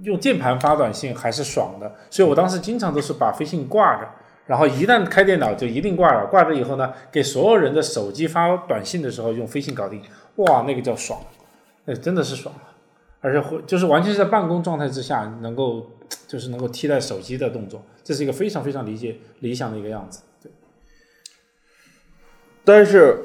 [0.02, 4.08] 用键盘发短信还是爽的，所以我当时经常都是把飞信挂着，
[4.50, 10.02] 然后一旦开电脑就一定挂了，挂着以后呢，给所有人的手机发短信的时候用飞信搞定，
[10.38, 11.20] 哇，那个叫爽，
[11.84, 12.74] 那真的是爽啊，
[13.20, 15.92] 而且会就是完全是在办公状态之下能够
[16.26, 20.22] 就是能够替代手机的动作，这是一个非常非常理解理想的一个样子。
[20.42, 20.50] 对，
[22.64, 23.20] 但是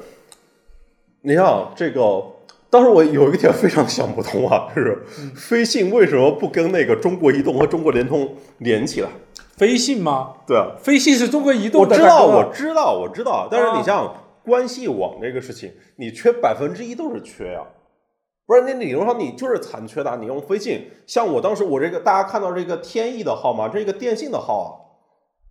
[1.22, 2.22] 你看这个，
[2.70, 5.02] 当时我有一个点非常想不通啊，就是
[5.34, 9.08] 飞信为什么不跟那个中国移动和中国联通连起来？
[9.56, 10.34] 飞信吗？
[10.46, 13.48] 对啊，飞信是中国移动的，我知道，我知道，我知道。
[13.50, 13.78] 但是啊。
[13.78, 14.14] 你像
[14.44, 17.66] 关系网这个事情，你缺百分之一都是缺呀、
[18.46, 24.68] 不是，那理论上你就是残缺的啊，你用飞信，像我当时我这个大家看到这个天翼的号码，这个电信的号啊，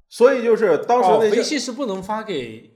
[0.07, 2.71] 所以就是当时哦那些飞信是不能发给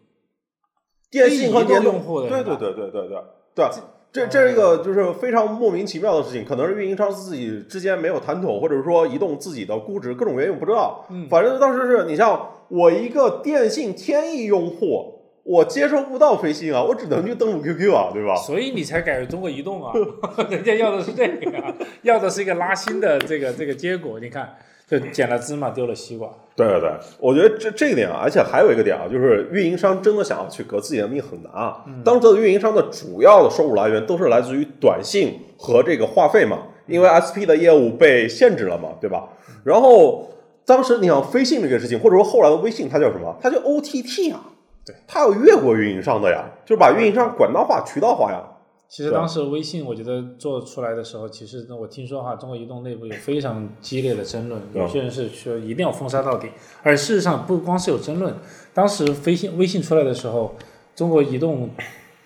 [1.09, 3.17] 电信和非移动联用户的对对对对对对
[3.55, 3.65] 对，
[4.11, 11.05] 这这是一个就是非常莫名其妙的事情，可能是运营商自己之间没有谈妥，或者说移动自己的估值各种原因我不知道。
[11.09, 18.35] 嗯反正当时是你像我一个电信天翼用户，我接收不到飞信啊，我只能去登录 QQ 啊，对吧？
[18.35, 19.93] 所以你才改为中国移动啊，
[20.49, 24.19] 人家要的是这个呀、要的是一个拉新的这个这个结果。
[24.19, 24.55] 你看，
[24.89, 26.29] 就捡了芝麻丢了西瓜。
[26.55, 31.85] 对对对，我觉得这这个点啊，而且还有一个点啊，就是运营商真的想要去革自己的命很难啊。
[32.03, 39.29] 当时的运营商的主要的收入来源都是来自于短信和这个话费嘛，因为 SP 的业务被限制了嘛，对吧？
[39.63, 40.29] 然后
[40.65, 43.33] 当时你想飞信这个事情，或者说后来的微信，它叫什么？
[43.41, 44.41] 它叫 OTT 啊，
[44.85, 48.43] 对，它要越过运营商的呀，就是把运营商管道化、渠道化呀。
[48.89, 56.49] 对其实当时微信我觉得做出来的时候，其实我听说哈，中国移动内部有非常激烈的争论，嗯有些人是说一定要封杀到底，
[56.81, 58.33] 而事实上不光是有争论，
[58.73, 60.55] 当时飞信微信出来的时候，
[60.95, 61.69] 中国移动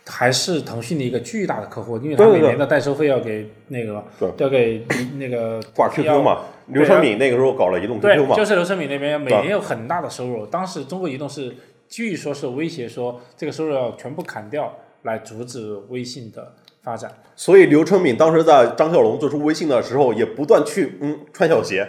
[0.06, 2.42] 还是腾讯的一个巨大的客户，因为它对对对。
[2.42, 4.32] 每年的代收费要给那个对。
[4.38, 4.86] 要给
[5.18, 10.46] 那个挂要 QQ 嘛，刘成敏那个时候搞了移动 QQ 对，嘛，就是刘成敏那边每年有很大的收入。
[10.46, 11.54] 当时中国移动是
[11.90, 17.12] 据说是威胁说这个收入要全部砍掉，来阻止微信的发展。
[17.36, 21.88] 所以刘成敏当时在张小龙做出微信的时候，也不断去嗯穿小鞋。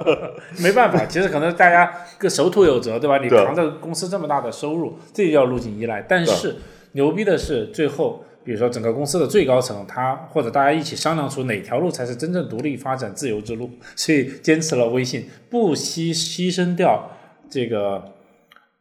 [0.60, 3.18] 没办法，其实可能大家各守土有责，对吧？
[3.18, 6.02] 你扛着公司这么大的收入，这就叫路径依赖。
[6.02, 6.56] 但是
[6.92, 17.10] 牛逼的是，最后比如说整个公司的最高层，他或者大家一起商量出哪条路才是真正独立发展自由之路，所以坚持了微信，不惜牺牲掉
[17.48, 18.12] 这个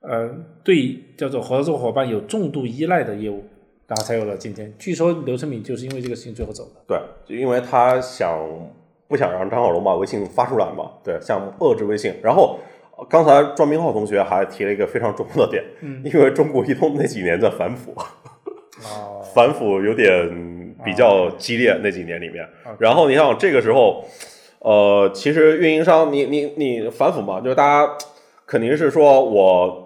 [0.01, 0.29] 呃
[0.63, 3.45] 对叫做合作伙伴有重度依赖的业务，
[3.93, 4.73] 然后才有了今天。
[4.79, 6.82] 据说刘成敏就是因为这个事情最后走的。
[6.88, 8.39] 对，就因为他想
[9.08, 12.15] 不想让张小龙把微信发出来嘛，对，想遏制微信。
[12.23, 12.58] 然后
[12.97, 17.93] 呃刚才庄明浩同学还提了一个非常重要的点，嗯因为中国移动那几年在反腐，
[18.82, 22.43] 哦，反腐有点比较激烈那几年里面。
[22.63, 24.03] 啊然后你想这个时候，
[24.58, 27.93] 呃，其实运营商你你你反腐嘛，就是大家
[28.47, 29.83] 肯定是说我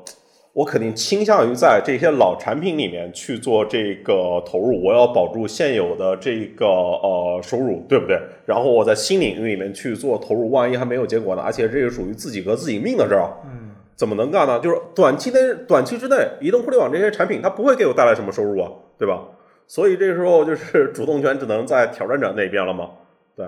[0.58, 8.20] 我肯定倾向于在这些老产品里面去做这个投入，我要保住现有的这个呃收入，对不对？
[8.44, 11.44] 然后我在新领域里面去做投入，万一还没有结果呢？
[11.44, 14.60] 而且这个属于自己革自己命的事儿，嗯，怎么能干呢？
[14.60, 18.68] 就是短期内短期之内，移动互联网这些产品它不会给我带来什么收入啊，
[18.98, 19.26] 对吧？
[19.68, 22.90] 所以这个时候就是 主动权只能在挑战者那边了嘛，
[23.36, 23.46] 对。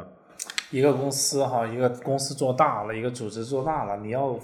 [0.69, 4.37] 一个公司哈，一个公司做大了，一个组织做大了，你要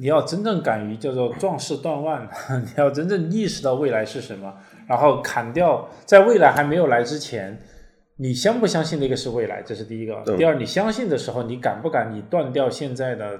[0.00, 2.26] 你要真正敢于叫做壮士断腕，
[2.64, 4.50] 你要真正意识到未来是什么，
[4.88, 7.60] 然后砍掉在未来还没有来之前，
[8.16, 10.14] 你相不相信那个是未来，这是第一个。
[10.26, 13.38] 嗯第二，你相信的时候，你敢不敢你断掉现在的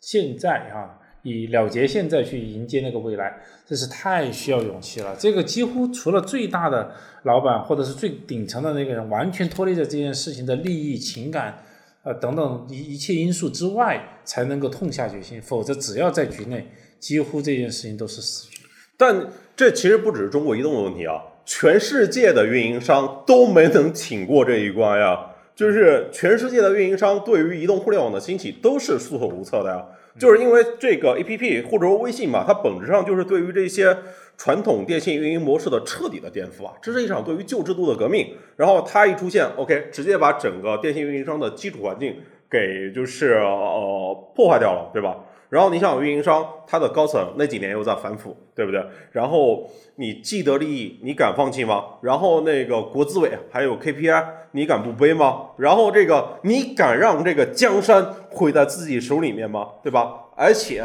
[0.00, 5.14] 现在啊、以了结现在去迎接那个未来，这是太需要勇气了。
[5.16, 6.90] 这个几乎除了最大的
[7.22, 11.62] 老板或者是最顶层的那个人，完全脱离了这件事情的利益、情感，
[12.04, 15.40] 呃等等一一切因素之外，才能够痛下决心。
[15.40, 16.66] 否则，只要在局内，
[16.98, 18.58] 几乎这件事情都是死局。
[18.96, 25.28] 但这其实不只是中国移动的问题啊，全世界的运营商都没能挺过这一关呀。
[25.54, 29.84] 就是全世界的运营商对于移动互联网的兴起都是束手无策的呀。
[30.18, 33.96] 就是因为这个 A P P 或者说微信嘛，它本质上就是对于这些
[34.36, 38.34] 传统电信运营模式的彻底的颠覆啊，这是一场对于旧制度的革命。
[38.56, 42.16] 然后它一出现，OK，直接把整个电信运营商的基础环境
[42.50, 45.16] 给就是呃破坏掉了，对吧？
[45.52, 48.82] 然后你想，运营商他的高层那几年又在反腐，对不对？
[49.10, 51.84] 然后你既得利益，你敢放弃吗？
[52.00, 55.50] 然后那个国资委还有 KPI，你敢不背吗？
[55.58, 59.72] 然后这个你敢让这个江山毁在自己手里面吗？
[59.82, 60.22] 对吧？
[60.38, 60.82] 而且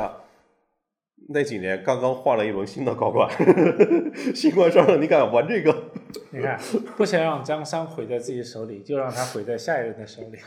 [1.30, 3.30] 那几年刚刚换了一轮新的高管，
[4.36, 5.74] 新官上任，你敢玩这个？
[6.32, 6.60] 你看，
[6.96, 10.38] 不想让江山毁在自己手里，就让他毁在下一任的手里，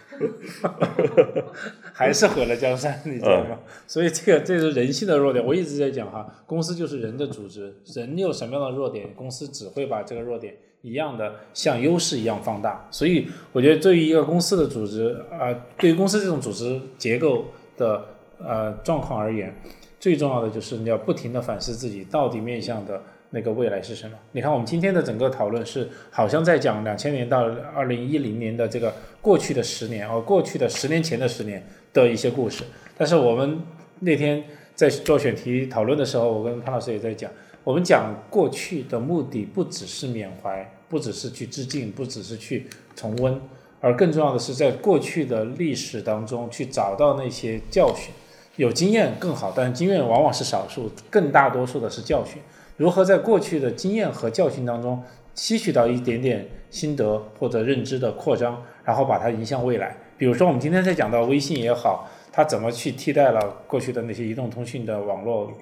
[1.92, 3.58] 还是毁了江山，你知道吗？
[3.86, 5.44] 所以这个这是人性的弱点。
[5.44, 12.86] 我一直在讲哈，公司就是人的组织，人有什么样的弱点，公司只会把这个弱点一样的像优势一样放大。
[12.90, 17.46] 所以我觉得对于一个公司的组织啊、对于公司这种组织结构
[17.76, 18.04] 的
[18.38, 19.54] 呃状况而言，
[19.98, 24.16] 最重要的就是你要不停的反思自己到底面向的那个未来是什么。
[24.32, 32.64] 你看，我们今天的整个讨论是好像在讲两千年到二零一零年的这个过去的十年，哦，过去的十年前的十年的一些故事。
[32.98, 33.60] 但是我们
[34.00, 34.42] 那天
[34.74, 37.30] 在做选题讨论的时候，我跟潘老师也在讲，
[37.62, 42.66] 我们讲过去的目的不只是缅怀，不只是去致敬，不只是去
[42.96, 43.40] 重温，
[43.80, 48.12] 而更重要的是在过去的历史当中去找到那些教训。
[48.56, 52.42] 有经验更好，但是经验往往是少数，更大多数的是教训。
[52.80, 55.04] 如何在过去的经验和教训当中
[55.34, 59.94] 吸取到一点点心得或者认知的扩张，然后把它迎向未来。
[60.16, 65.52] 比如说，我们今天在讲到微信也好，它怎么去替代了过去的那些移动通讯的网络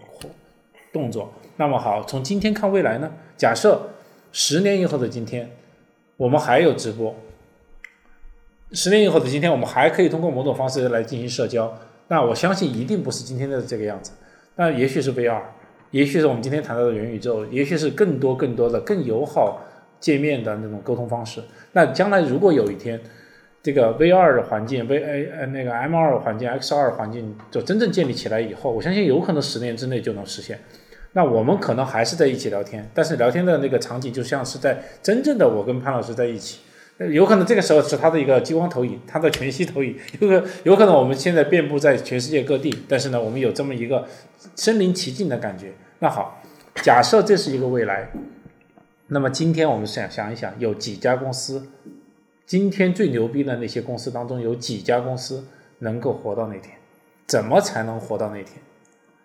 [0.93, 1.33] 动作。
[1.57, 3.12] 那么好，从今天看未来呢？
[3.37, 3.89] 假设
[4.31, 5.51] 十年以后的今天，
[6.19, 7.16] 我们还有直播，
[8.71, 11.77] 十年以后的今天，我们还可以通过某种方式来进行社交。
[12.07, 14.12] 那我相信一定不是今天的这个样子，
[14.55, 15.43] 那也许是 VR，
[15.91, 19.64] 也许是我们今天谈到的元宇宙，也许是更多更多的更友好
[19.99, 21.43] 界面的那种沟通方式。
[21.72, 23.01] 那将来如果有一天，
[23.62, 30.59] 这个 VR 的环境、V A 呃那个 MR 环境、XR 环境就真正建立起来以后，我相信有可能十年之内就能实现。
[31.12, 36.61] 那我们可能还是在一起聊天，但是聊天的那个场景就像是在真正的我跟潘老师在一起。
[37.07, 44.07] 有可能这个时候是它的一个激光投影，它的全息投影，有可有可能我们现在遍布在全世界各地，但是呢，我们有这么一个
[44.57, 45.72] 身临其境的感觉。
[46.01, 46.42] 那好，
[46.82, 48.11] 假设这是一个未来，
[49.09, 51.68] 那么今天我们想想一想，有几家公司，
[52.44, 55.46] 今天最牛逼的那些公司当中，有几家公司
[55.78, 56.74] 能够活到那天？
[57.26, 58.57] 怎么才能活到那天？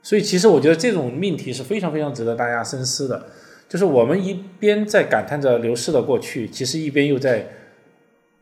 [0.03, 3.28] 所以，其实我觉得这种命题是非常非常值得大家深思的。
[3.69, 7.47] 就是我们一边在感叹着流逝的过去，其实一边又在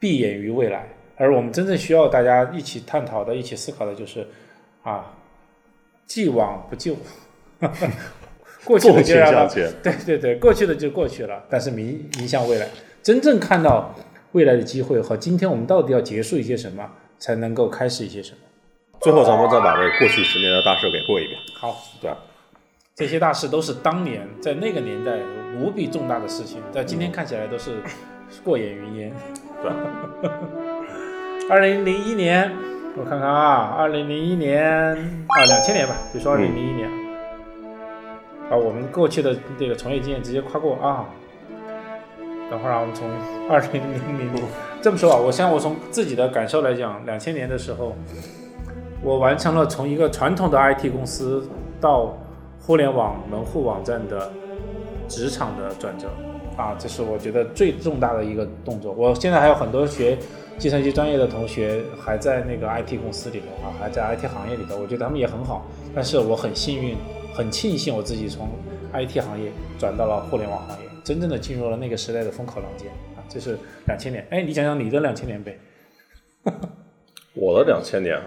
[0.02, 4.28] 闭眼于未来，而我们真正需要大家一起探讨的、一起思考的，就是
[4.82, 5.14] 啊，
[6.08, 6.98] 既往不咎，
[8.66, 9.72] 过去的就让它向前。
[9.84, 12.68] 对对对，过去的就过去了，但是明迎向未来，
[13.04, 13.94] 真正看到
[14.32, 16.90] 未来的机会和今天我们到底要结束一些什么，
[17.20, 18.38] 才能够开始一些什么。
[19.02, 21.38] 最后，咱们再把这过去十年的大事给过一遍。
[21.60, 22.12] 好，对，
[22.96, 25.20] 这些大事都是当年在那个年代
[25.60, 27.72] 无比重大的事情，在今天看起来都是
[28.44, 29.14] 过眼云烟。
[29.62, 29.72] 对，
[31.50, 32.52] 二零零一年，
[32.98, 36.90] 我看看啊，二零零一年啊，两千年吧，就说二零零一年，
[38.50, 41.06] 把我们过去的这个从业经验直接跨过啊。
[42.50, 43.08] 等会儿啊，我们从
[43.50, 44.44] 二零零零
[44.82, 47.96] 这么说啊，我像我从自己的感受来讲，两千年的时候，
[49.02, 51.48] 我完成了从一个传统的 IT 公司
[51.80, 52.18] 到
[52.60, 54.32] 互联网门户网站的
[55.08, 56.08] 职场的转折
[56.58, 58.92] 啊，这是我觉得最重大的一个动作。
[58.94, 60.18] 我现在还有很多学
[60.58, 65.66] 计算机专业的同学还在那个 IT 公司里头啊，还在 IT 行业里头，我觉得他们也很好。
[65.96, 66.96] 但是我很幸运，
[67.34, 68.50] 很庆幸我自己从
[68.94, 73.24] IT 行业转到了互联网行业，真正的进入了那个时代的风口浪尖啊！
[73.30, 75.58] 这是两千年，哎，你讲讲你的两千年呗？
[77.34, 78.20] 我的两千年，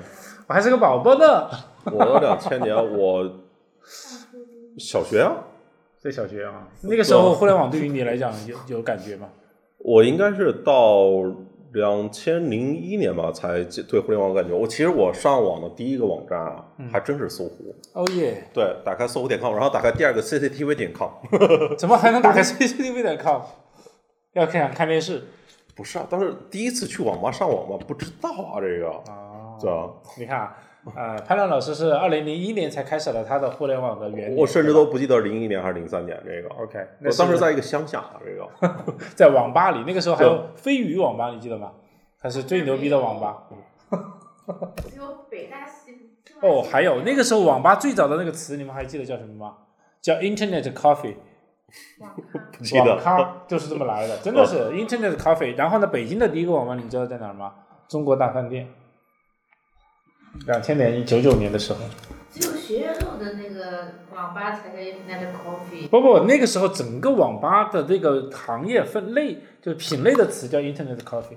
[0.47, 1.49] 我还是个宝宝呢，
[1.93, 3.31] 我的两千年，我
[4.79, 5.37] 小学啊，
[6.05, 9.27] 在小学啊，那个时候互联网对于你来讲有有感觉吗？
[9.81, 11.07] 我应该是到
[11.73, 14.55] 两千零一年吧，才对互联网有感觉。
[14.55, 17.75] 我其实我上网的第一个网站啊，还真是搜狐。
[17.95, 21.09] 哦耶，对，打开搜狐点 com，然后打开第二个 CCTV 点 com。
[21.79, 23.41] 怎么还能打开 CCTV 点 com？
[24.35, 25.23] 要看看电视
[25.75, 28.91] 不是啊，当时第一次去网吧上网嘛，不知道啊这个。
[29.11, 29.89] 啊对啊，
[30.19, 30.57] 你看啊，
[30.95, 36.49] 呃，潘亮老师是二零零一年才开始了他的互联网的原点，我甚至都不记得零一年还是零三年这个。
[36.57, 41.73] OK 那我当时在一个乡下，啊这个 在网吧里，那个时候还有飞鱼网吧，你记得吗？
[42.19, 43.45] 还是最牛逼的网吧。
[44.89, 46.11] 只有北大西
[46.43, 49.55] 哦，还有那个时候网吧最早的那个词，你们还记得叫什么吗？
[50.03, 51.15] 叫 Internet Coffee。
[52.59, 52.99] 不记得网。
[52.99, 55.57] 咖就是这么来的，真的是 Internet Coffee。
[55.57, 57.55] 然后呢，北京的第一个网吧，你知道在哪儿吗？
[57.89, 58.69] 中国大饭店。
[60.47, 61.81] 两千年九九年的时候，
[62.33, 65.89] 只有学院路的那个网吧才叫 Internet Coffee。
[65.89, 71.37] 不不，那个时候整个网吧的这个行业分类，就是品类的词叫 Internet Coffee。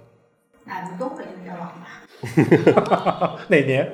[0.66, 3.90] 俺们东北就叫网吧， 哪年？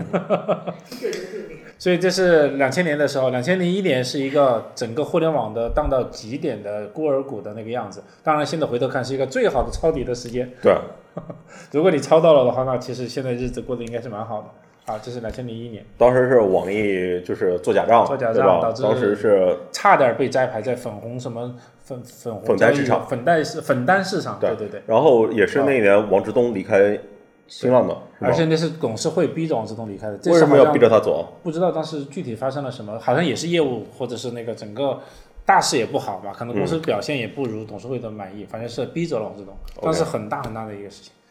[0.89, 1.59] 一九九九年。
[1.77, 8.01] 所以这是两千年的时候，两千零一年是一个整个互联网的荡到极点的孤儿谷的那个样子。
[8.23, 10.49] 当然，现在回头看是一个最好的抄底的时间。
[10.61, 10.75] 对，
[11.71, 14.47] 如果你抄到了的话，那其实现在日子过得应该是蛮好的。
[14.85, 24.81] 啊，这是两千零一年，当时是网易就是做假账，做假账导致当时是差点被摘牌在粉红什么粉粉红粉单市场粉单市粉单市场，对对对。
[24.85, 26.99] 然后也是那一年王志东离开
[27.47, 31.33] 新浪的，而且那是董事会逼着王志东离开的，为什么要逼着他走？
[31.43, 34.99] 不知道当时具体发生了什么，好像也是业务或者是那个整个
[35.45, 41.22] 大势也不好吧，可能公司表现也不如董事会的满意，反正是逼走了王志东，当时很大很大的一个事情啊。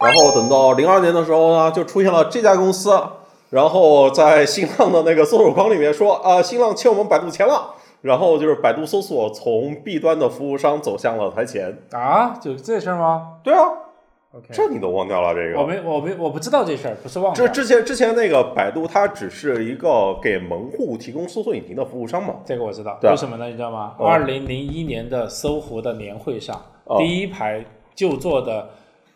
[0.00, 2.98] 然后等到零二年的时候呢，就出现了这家公司，
[3.50, 7.74] 然后在新浪的那个搜索框里面说啊、新浪欠我们百度钱了。
[8.00, 11.76] 然后就是百度搜索从 B 端的服务商走向了台前。
[11.90, 13.60] 啊，就这事儿吗对啊
[14.32, 15.60] ，？OK，这你都忘掉了这个？
[15.60, 17.48] 我没我没我不知道这事儿，不是忘了这。
[17.48, 22.34] 之前之前那个百度，它只是一个给门户提供搜索引擎的服务商嘛。
[22.46, 23.46] 这个我知道，为什么呢？
[23.46, 23.94] 你知道吗？
[23.98, 27.64] 哦二零零一年的搜狐的年会上，哦第一排
[27.96, 28.68] 就坐的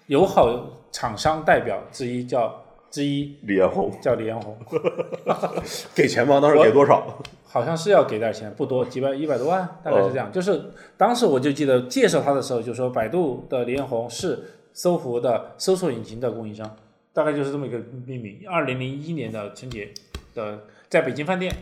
[0.06, 4.56] 友好厂商代表之一叫之一李彦宏叫李彦宏，
[5.94, 6.40] 给钱吗？
[6.40, 7.18] 当时给多少？
[7.44, 10.30] 好像是要给点钱，不多，几百一百多万，大概是这样。
[10.32, 14.42] 就是当时我就记得介绍他的时候就说，百度的李彦宏是
[14.72, 16.76] 搜狐的搜索引擎的供应商，
[17.12, 18.40] 大概就是这么一个命名。
[18.48, 19.88] 二零零一年的春节
[20.34, 21.54] 的在北京饭店，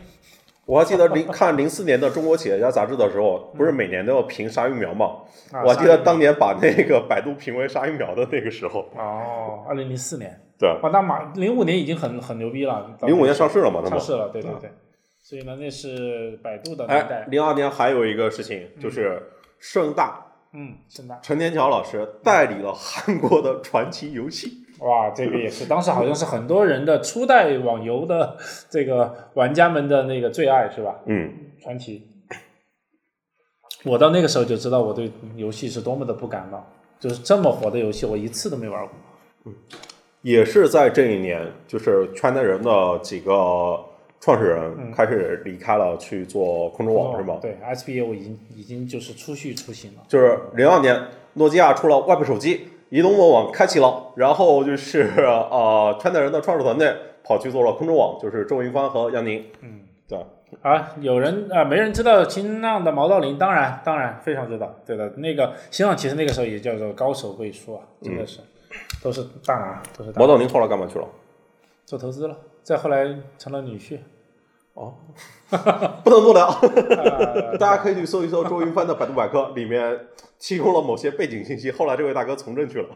[0.65, 5.17] 我还记得零看零四年的《中国企业家》杂志的时候，不是每年都要评沙鱼苗嘛？
[5.51, 13.99] 啊我还记得当年把那个百度评为沙鱼苗的那个时候，哦，二零零四年，对，哇，那马零五年已经很很牛逼了，零五年上市了嘛，他们。
[13.99, 14.69] 上市了，对对对。
[15.19, 19.21] 所以呢，那是百度的年哎代，，零二年还有一个事情就是
[19.59, 24.60] 盛大嗯，盛大，陈天桥老师代理了韩国的传奇游戏。
[24.81, 28.35] 哇，这个也是，当时好像是很多人的初代网游的
[28.69, 30.99] 这个玩家们的那个最爱，是吧？
[31.05, 32.07] 嗯，传奇。
[33.83, 36.63] 我到那个时候就知道我对游戏是多么的不感冒，
[36.99, 38.91] 就是这么火的游戏，我一次都没玩过。
[39.45, 39.53] 嗯
[40.21, 43.79] 也是在这一年，就是圈内人的几个
[44.19, 47.39] 创始人开始离开了，去做空中网，是吗？
[47.39, 50.03] 嗯对，SBA 我已经已经就是出续出行了。
[50.07, 59.45] 就是零二年，诺基亚出了 Web 手机，移动物网开启了，然后就是 呃，圈内人的创始团队跑去做了空中网，就是周云帆和杨宁。
[59.61, 59.79] 嗯，
[60.09, 60.19] 对，
[60.61, 68.41] 啊，有人啊、没人知道新浪的毛道林，当然当然非常知道，对的，那个新浪其实那个时候也叫做高手辈出啊，真的是、
[69.01, 71.07] 都是大拿，都是大拿毛道林后来干嘛去了？
[71.85, 73.99] 做投资了，再后来成了女婿。
[74.73, 79.99] 不能多聊，啊 大家可以去搜一搜周云帆的百度百科，里面
[80.39, 81.69] 提供了某些背景信息。
[81.69, 82.87] 后来这位大哥从政去了，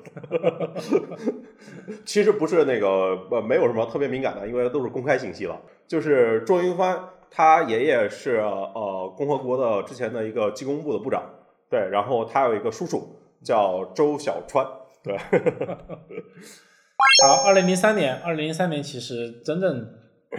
[2.06, 5.60] 其实不是那个呃，没有什么特别敏感的，因为都是公开信息了。
[5.88, 6.98] 就是周云帆
[7.30, 11.22] 他爷爷是呃共和国的之前的一个技工部的部长，
[11.70, 14.66] 对，然后他有一个叔叔叫周小川，
[15.04, 15.18] 对，
[17.22, 19.86] 好，二零零三年，二零零三年其实真正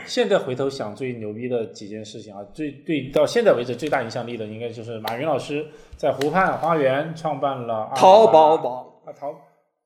[0.04, 5.66] 现在回头想最牛逼的几件事情啊，最对到现在为止最大影响力的，应该就是马云老师
[5.96, 9.34] 在湖畔花园创办了淘宝宝，啊淘，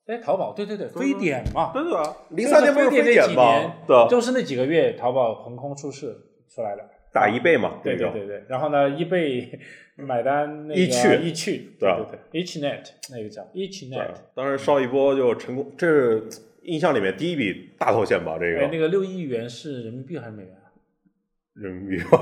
[0.07, 6.17] 哎淘宝对对对，非典嘛，对对啊，零三年不是非典那几年？，对，就是那几个月淘宝横空出世
[6.55, 6.83] 出来的。
[7.13, 9.59] 打一倍嘛，对对对对，然后呢，一倍
[9.97, 16.29] 买单那个易趣易趣，对啊对对对，EachNet 那个叫 EachNet，当时烧一波就成功，这是
[16.63, 18.37] 印象里面第一笔大头线吧？
[18.39, 20.71] 这哎，那个个六亿元是人民币还是美元啊？
[21.55, 22.19] 人民币吧，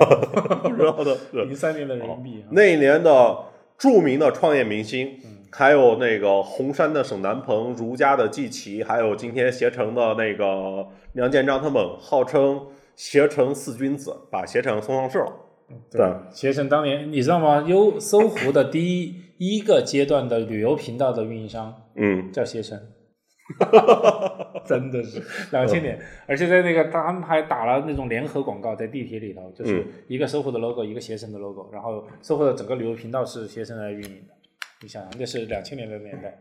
[0.64, 1.16] 不知道的。
[1.30, 2.49] 是 零三年的人民币啊。
[2.51, 3.39] 那一年的
[3.76, 15.32] 著名的创业明星，嗯还有那个红杉的沈南鹏、儒家的季琦，还有今天携程的那个梁建章，他们号称携程四君子，把携程送上市了。
[15.91, 17.64] 对，携程当年你知道吗？
[17.66, 22.78] 优搜狐的第一一个阶段的旅游频道的运营商嗯，叫携程，
[24.66, 34.34] 真的是两千年，而且在那个他们还打了那种联合广告，在地铁里头，就是嗯一个搜狐的 logo，一个携程的 logo，然后搜狐的整个旅游频道是携程来运营的。
[34.82, 36.38] 你想想，那是两千年的年代，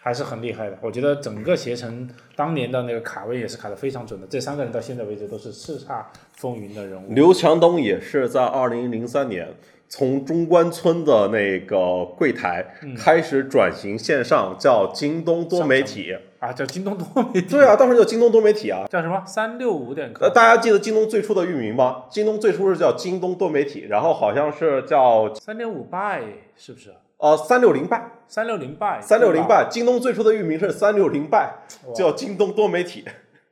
[0.00, 0.76] 还是很厉害的。
[0.82, 7.12] 我觉得整个携程当年的那个卡位也是卡的非常准的，这三个人到现在为止都是叱咤风云的人物。
[7.14, 9.48] 刘强东也是在二零零三年
[9.88, 16.16] 从中关村的那个柜台嗯开始转型线上，叫京东多媒体。
[16.38, 18.84] 啊，叫京东多媒体，对啊，当时叫京东多媒体啊。
[18.90, 22.04] 叫什么三六五点 com 呃，大家记得京东最初的域名吗？
[22.10, 26.22] 京东最初是叫京东多媒体，然后好像是叫三点五 by
[26.54, 26.94] 是不是？
[27.16, 31.48] 呃三六零 by，三六零 by 三六零 by，京东最初的域名是三六零 by，
[31.94, 33.06] 叫京东多媒体。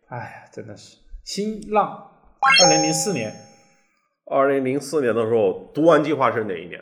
[0.08, 2.10] 哎呀，真的是新浪
[2.60, 3.32] 二零零四年，
[4.26, 6.80] 二零零四年的时候，读完计划是哪一年？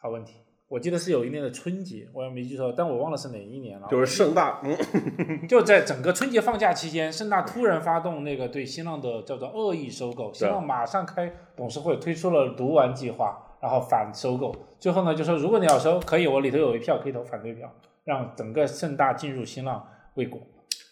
[0.00, 0.34] 好问题，
[0.68, 3.88] 我记得是有一年的春节，我也没记错，但我忘了是哪一年了。
[3.90, 4.76] 就是盛大，嗯，
[5.48, 14.54] 就在整个春节放假期间，盛大突然发动那个对新浪的叫做恶意收购，新浪马上开董事会推出了读完计划，然后反收购。
[14.78, 17.72] 最后呢，就说如果你要收，可以，我里头有一票可以投反对票，
[18.04, 19.82] 让整个盛大进入新浪
[20.16, 20.38] 未果，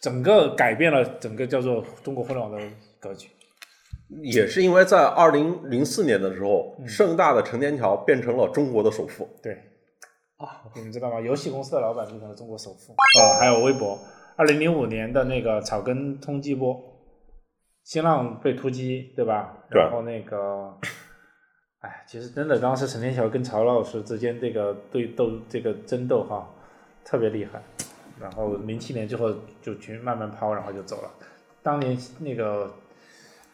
[0.01, 2.59] 整个改变了整个叫做中国互联网的
[2.99, 3.29] 格局。
[4.23, 9.29] 也是因为在二零零四年的时候，嗯盛大的陈天桥变成了中国的首富。
[9.43, 9.53] 对，
[10.37, 11.21] 啊，你们知道吗？
[11.21, 12.95] 游戏公司的老板变成了中国首富。
[13.21, 13.99] 呃，还有微博，
[14.37, 16.79] 二零零五年的那个草根冲击波，
[17.83, 19.65] 新浪被突击，对吧？
[19.71, 20.79] 对然后那个，
[21.81, 26.49] 哎，其实真的当时陈天桥跟曹老师之间这个对斗这个争斗哈，
[27.05, 27.63] 特别厉害。
[28.21, 31.11] 然后零七年之后就全慢慢抛，然后就走了。
[31.63, 32.71] 当年那个，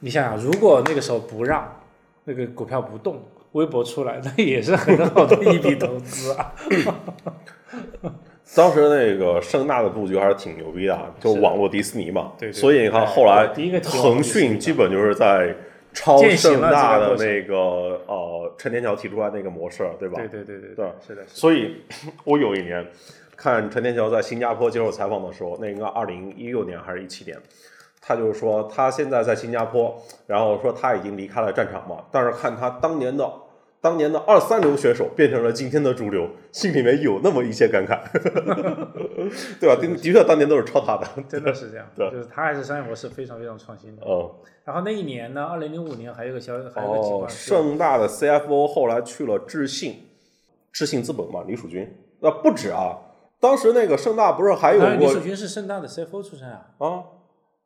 [0.00, 1.80] 你想想，如果那个时候不让
[2.24, 3.22] 那个股票不动，
[3.52, 6.52] 微博出来，那也是很好的一笔投资啊。
[8.56, 12.32] 当时那个盛大的布局还是挺牛逼的，啊，就网络迪士尼嘛。
[12.36, 13.46] 对对所以你看哎后来
[13.80, 15.54] 腾讯基本就是在
[15.92, 17.54] 抄践行了盛大的那个
[18.06, 20.16] 呃陈天桥提出来那个模式，对吧？
[20.16, 21.24] 对对对对对。
[21.28, 21.76] 所以，
[22.24, 22.84] 我有一年
[23.36, 27.36] 看陈天桥在新加坡接受采访的时候，那应该二零一六年还是一七年，
[28.00, 29.96] 他就是说他现在在新加坡，
[30.26, 33.30] 然后说他已经离开了战场嘛，但是看他当年的
[33.82, 37.98] 当年的二三流选手变成了今天的主流，心里面有那么一些感慨，
[39.58, 39.76] 对吧？
[39.80, 44.02] 的的确当年都是抄他的，真的是这样，对就是他还是商业模式非常非常创新的。
[44.06, 44.30] 嗯，
[44.64, 50.08] 然后那一年呢，二零零五年还有个小，还有个情哦，况是，盛大的 CFO 后来去了智信，
[50.72, 51.90] 智信资本嘛，李蜀军，
[52.20, 52.98] 那不止啊。
[53.40, 56.66] 当时那个盛大不是还有过李蜀军是盛大的 CFO 出身啊。
[56.76, 57.02] 啊？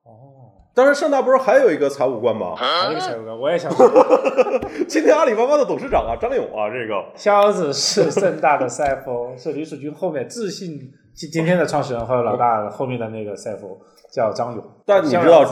[0.04, 2.54] 哦，当时盛大不是还有一个财务官吗？
[2.54, 3.88] 还有一个财务官，我也想说，
[4.86, 10.78] 今天阿里巴巴的董事长啊，张勇啊，这个肖子是盛大的 CFO，是李蜀军后面自信
[11.14, 13.78] 今今天的创始人和老大后面的那个 CFO
[14.12, 14.62] 叫张勇。
[14.84, 15.42] 但你知道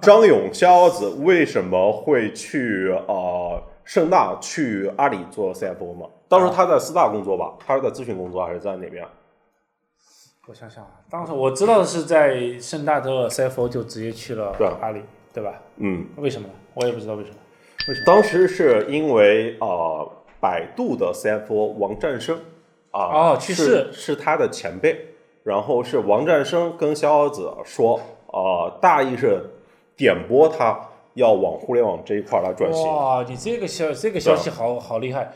[0.00, 6.06] 张勇 逍遥子为什么会去呃盛大去阿里做 CFO 吗？
[6.28, 9.04] 当时他在四大工作吧，他是在咨询工作还是在哪边？
[10.48, 15.00] 我想想啊，当时我知道的是在盛大的 CFO 就直接去了对阿里，
[15.32, 15.54] 对吧？
[15.76, 16.54] 嗯，为什么呢？
[16.74, 17.36] 我也不知道为什么。
[17.88, 18.04] 为什么？
[18.04, 22.40] 当时是因为呃百度的 CFO 王占生
[22.90, 25.14] 啊、哦去世是是他的前辈，
[25.44, 29.48] 然后是王占生跟逍遥子说，呃，大意是
[29.96, 30.76] 点拨他
[31.14, 32.84] 要往互联网这一块来转型。
[32.88, 35.32] 哇，你这个消这个消息好好厉害。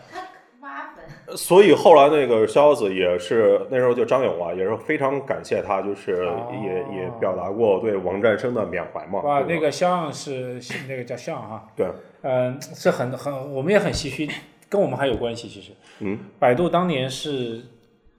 [1.35, 6.53] 所以后来那个逍遥子也是那时候就张勇啊，也是非常感谢他，就是哦。
[6.63, 9.21] 也、也表达过对王占生的缅怀嘛。
[9.23, 11.87] 哇，那个像是是那个叫像哈，对，
[12.23, 14.29] 嗯，是很很，我们也很唏嘘，
[14.69, 15.49] 跟我们还有关系。
[15.49, 17.63] 其实，嗯，百度当年是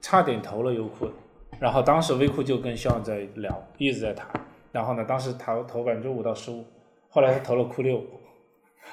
[0.00, 1.08] 差点投了优酷，
[1.58, 4.28] 然后当时微库就跟肖战在聊，一直在谈，
[4.72, 6.64] 然后呢，当时投投百分之五到十五，
[7.08, 8.02] 后来他投了酷六，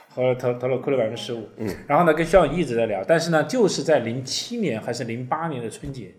[0.10, 6.16] 后来投投了亏了百分之十五，嗯，然后呢，跟肖勇一直在聊，但是呢，就是在零七年还是零八年的春节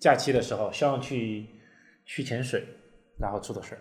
[0.00, 1.46] 假期的时候，肖勇去
[2.04, 2.64] 去潜水，
[3.18, 3.78] 然后出的事儿。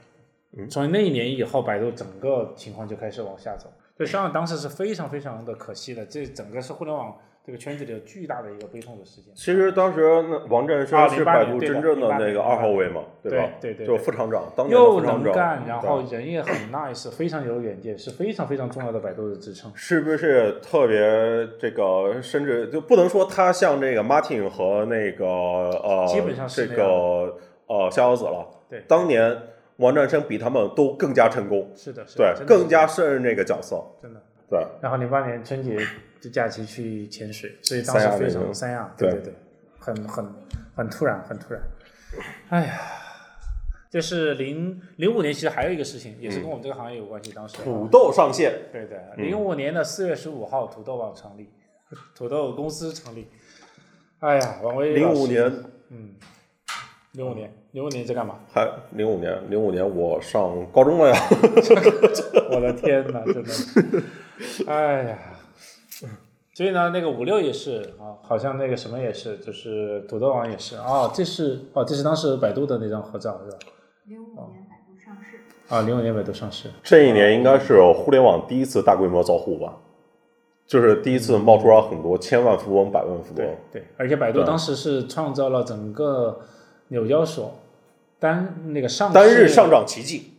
[0.70, 3.72] 从那一年以后，百度整个情况就开始往下走。
[3.98, 9.34] 就肖勇当时是非常非常的可惜的，这整个是互联网这个圈子里有巨大的一个悲痛的事件。
[9.34, 13.50] 其实当时那王振声是08百度真正的那个二号位嘛，对吧？
[13.60, 15.24] 对对对就副厂长，当年副厂长。
[15.24, 19.72] 能干，然后人也很 nice，非常有远见，是非常非常重要的百度的支撑。
[19.74, 21.00] 是不是特别
[21.60, 28.48] 这个，甚至就不能说他像这个 Martin 和那个呃，基本上是这那个呃逍遥子了。
[28.70, 29.36] 对当年
[29.78, 34.22] 王占生比他们都更加成功，是的，是的对，更加胜任那个角色，真的。
[34.52, 34.60] 对。
[34.82, 35.76] 然后零八年春节
[36.22, 39.34] 的假期去潜水， 所以当时非常三亚，对对对对，
[39.80, 40.26] 很很
[40.76, 41.64] 很突然，很突然。
[42.49, 42.80] 哎呀，
[43.89, 47.32] 就是零零五年，其实还有一个事情，也是跟我们这个行业有关系。
[47.32, 51.49] 当时土豆上线，对对，嗯零五年的四月十五号，土豆网成立，
[52.14, 53.28] 土豆公司成立。
[54.20, 55.43] 哎呀，王威零五年
[55.89, 56.16] 嗯，
[57.14, 58.39] 零五年，零五年在干嘛？
[58.54, 61.16] 还零五年，零五年我上高中了呀。
[62.52, 64.04] 我的天哪，真的是，
[64.68, 65.20] 哎呀，
[66.54, 70.76] 所以呢，那个五六也是啊，好像那个什么也是，就是土豆网也是。
[70.78, 73.58] 哦，这是哦，这是当时百度的那张合照是吧？
[74.06, 79.78] 零五年百度上市，啊，零五年百度上市，这一年应该是互联网第一次大规模造户吧，
[80.68, 83.56] 就是第一次冒出来很多千万富翁、百万富翁。
[83.72, 86.42] 对，而且百度当时是创造了整个
[86.89, 87.54] 纽交所
[88.20, 90.31] 单那个上单日上涨奇迹，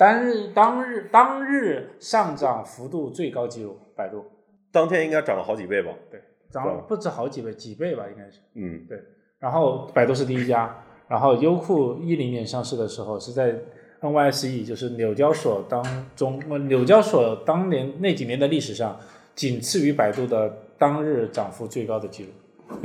[0.00, 4.24] 单日当日当日上涨幅度最高记录，百度
[4.72, 5.92] 当天应该涨了好几倍吧？
[6.10, 6.18] 对
[6.50, 8.40] 涨了不止好几倍，几倍吧应该是。
[8.54, 8.98] 嗯，对
[9.38, 10.74] 然后百度是第一家，
[11.06, 13.54] 然后优酷一零年上市的时候是在
[14.00, 15.84] NYSE，就是纽交所当
[16.16, 18.98] 中，呃纽交所当年那几年的历史上
[19.34, 20.48] 仅次于百度的
[20.78, 22.30] 当日涨幅最高的记录，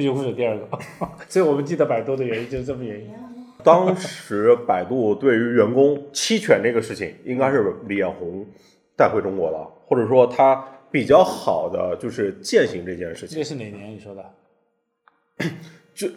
[0.04, 0.68] 优酷是第二个，
[1.30, 3.10] 所以我们记得百度的原因就是这么原因。
[3.66, 8.46] 当时百度对于员工期权这个事情，应该是李彦宏
[8.96, 13.44] 带回中国了，或者说他比较好的就是践行这件事情这。
[13.44, 14.24] 是哪年你说的？
[15.94, 16.08] 就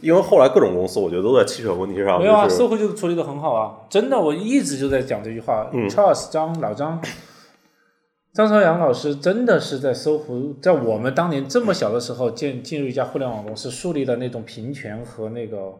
[0.00, 5.70] 因为后来各种公司，我觉得都在期权问题上没有啊，搜狐就处理的很好啊，真的，我一直就在讲这句话。
[5.72, 7.00] 嗯 Charles 张老张
[8.34, 15.74] 张朝阳老师真的是在搜狐，在我们当年这么小的时候进进入一家互联网公司，树立的那种平权和那个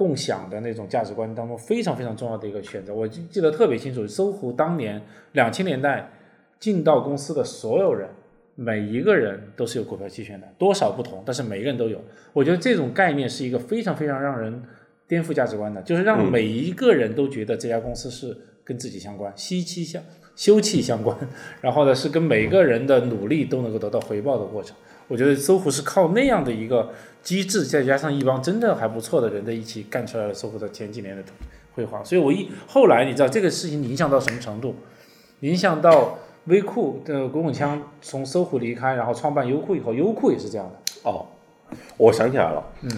[0.00, 2.94] 共享的那种价值观当中非常非常重要的一个选择。
[2.94, 6.10] 我记记得特别清楚，搜狐当年两千年代
[6.58, 8.08] 进到公司的所有人。
[8.56, 11.98] 每一个人都是有股票期权的，多少不同，但是每一个人都有。
[12.34, 14.62] 我觉得这种概念是一个非常非常让人
[15.08, 20.02] 颠覆价值观的，就是让嗯每一个人都觉得这家公司是跟自己相关、息息相
[20.36, 21.16] 休戚相关，
[21.62, 24.76] 然后呢是跟每个人的努力都能够得到回报的过程。
[25.08, 26.90] 我觉得搜狐是靠那样的一个
[27.22, 31.22] 机制，再加上一帮真的还不错的人的一起干出来了搜狐的前几年的
[31.74, 32.04] 辉煌。
[32.04, 34.74] 所以我一后来你知道这个事情影响到什么程度？
[35.40, 41.10] 影响到微库的滚滚枪从搜狐离开，然后创办优酷以后，优酷也是这样的。
[41.10, 41.26] 哦，
[41.96, 42.90] 我想起来了，嗯，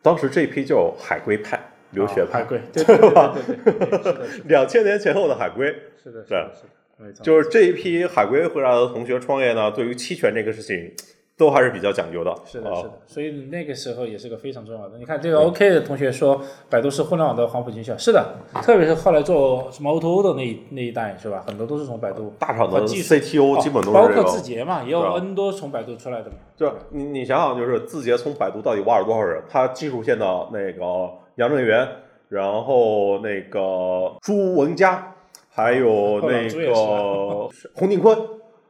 [0.00, 1.60] 当时这批叫海归派、
[1.90, 4.14] 留学派，海归， 对对对
[4.44, 5.66] 两千年前后的海归，
[6.00, 6.68] 是的，是的，是的，
[6.98, 10.92] 没错，就是这一批海归回来的同学创业呢，对于期权这个事情
[11.40, 12.34] 都还是比较讲究的。
[12.44, 14.98] 是的，啊是的，所以那个时候也是个非常重要的。
[14.98, 16.38] 你看这个 OK 的同学说，
[16.68, 21.42] 百度是互联网的黄埔军校，是的，特别是后来做什么 O2O 的那一那一代，是吧？
[21.46, 24.28] 很多都是从百度大厂的 CTO 基本都包括是这个。
[24.28, 26.36] 字节嘛，也有 N 多从百度出来的嘛。
[26.54, 29.42] 就你你想想，就是字节从百度到底挖了多少人？
[29.48, 31.88] 他技术线的那个杨正元，
[32.28, 35.14] 然后那个朱文佳，
[35.48, 38.18] 还有那个洪定坤，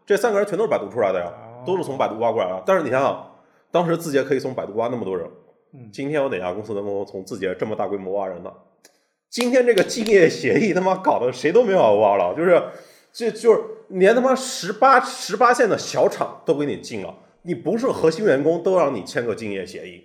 [0.07, 2.63] 这三个人全都是百度出来的呀，哦都是从百度挖过来的。
[2.67, 3.31] 但是你想想，
[3.71, 5.27] 当时字节可以从百度挖那么多人，
[5.75, 8.53] 嗯今天有哪家公司能够从字节这么大规模挖人呢？
[9.29, 12.61] 今天这个竞业协议他妈搞得谁都没法挖了，就是
[13.13, 20.05] 这就是连他妈十八十八线的小厂都给你禁了，你不是核心员工都让你签个竞业协议。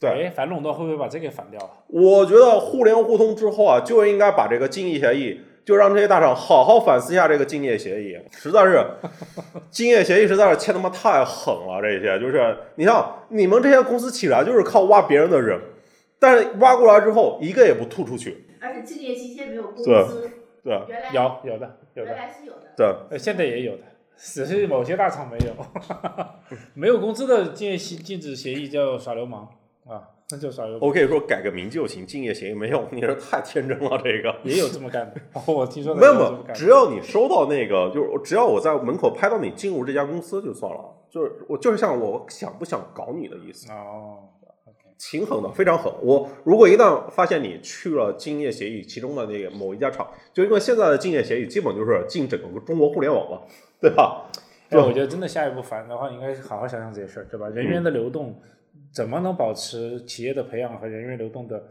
[0.00, 1.70] 对，哎，反垄断会不会把这个反掉了？
[1.88, 5.40] 我觉得互联互通之后啊，就应该把这个竞业协议，
[5.70, 8.84] 就让这些大厂好好反思一下这个竞业协议，实在是
[9.70, 15.60] 竞业协议实在是签他妈太狠了，这些就是你像你们这些公司起来就是靠挖别人的人，
[16.18, 20.30] 但是挖过来之后一个也不吐出去，而且竞业期间没有工对资，
[20.64, 22.72] 对原来有有的有原，来是有的。
[22.76, 22.86] 对。
[23.10, 23.84] 呃，现在也有的，
[24.16, 25.54] 只是某些大厂没有，
[26.74, 29.48] 没有工资的竞业协禁止协议叫耍流氓
[29.86, 30.86] 啊，那就耍流氓。
[30.88, 34.34] 我可以说改个名就行，竞业协议没用，你这太天真了，这个。
[34.44, 44.28] 也有这么干的，哦我听说的没有没有，也这么只要你收到那个，就是只要我在门口拍到你进入这家公司就算了，就是我就是像我想不想搞你的意思，哦
[44.64, 45.92] ，OK，挺狠的，非常狠。
[46.02, 53.40] 我如果一旦发现你去了竞业协议其中的那个某一家厂，就因为现在的竞业协议基本就是进整个中国互联网嘛，
[53.80, 54.30] 对吧？
[54.68, 57.48] 对，我觉得真的下一步反的话，应该是好好想想这些事儿，对吧？
[57.48, 58.40] 人员的流动
[58.92, 61.62] 怎么能保持企业的培养和人员流动的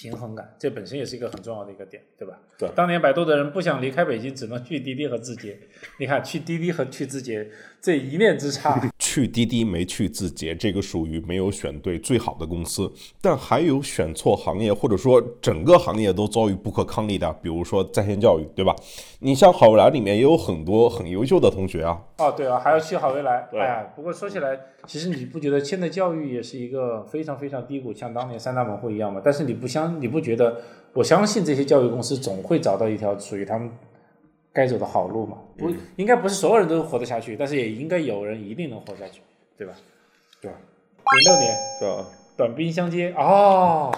[0.00, 0.54] 平衡感？
[0.58, 2.38] 这本身也是一个很重要的一个点，对吧？
[2.58, 5.58] 对当年百度的人不想离开北京，只能去滴滴和字节。
[5.98, 7.46] 你看，去滴滴和去字节
[7.82, 12.90] 这一念之差， 去滴滴没去字节，这个属于没有选对最好的公司，
[13.20, 18.74] 但还有选错行业，或者说整个行业都遭遇不可抗力的，比如说在线教育，对吧？
[19.20, 23.48] 你像好未来里面也有很多很优秀的同学啊，哦，对啊，还要去好未来。
[23.50, 29.20] 对哎呀，不过说起来，其实你不觉得现在教育也是一个非常非常低谷，像当年三大门户一样吗？
[29.24, 30.60] 但是你不相，你不觉得？
[30.92, 33.70] 我相信这些教育公司总会找到一条属于他们
[34.52, 35.38] 该走的好路嘛。
[35.56, 39.20] 不，应该不是所有人都活得下去，但是也应该有人一定能活下去，
[39.56, 39.72] 对吧？
[40.40, 40.50] 对。
[40.50, 42.06] 零六年对吧？
[42.36, 43.92] 短兵相接哦，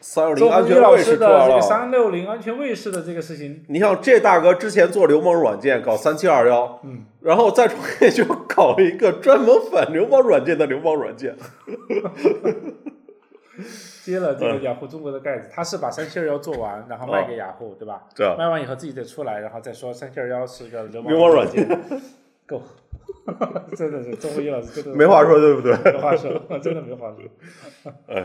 [0.00, 1.48] 三六零安全卫士的士出来了。
[1.48, 11.36] 这个三六零安全卫士的这个事情，你像这大哥之前做流氓软件搞三七二幺，嗯，然后再创业就搞了一个专门反流氓软件的流氓软件，
[14.10, 18.04] 接了这个嗯雅虎中国的盖子，他是把三七二幺做完，然后卖给雅虎，对吧？
[18.14, 21.66] 对啊卖完以后自己再出来，然后再说三七二幺是个流流氓软件，
[22.46, 22.62] 够，
[23.76, 25.72] 真的是周鸿祎老师真的没话说，对不对？
[25.92, 26.32] 没话说，
[26.62, 27.92] 真的没话说。
[28.06, 28.24] 哎，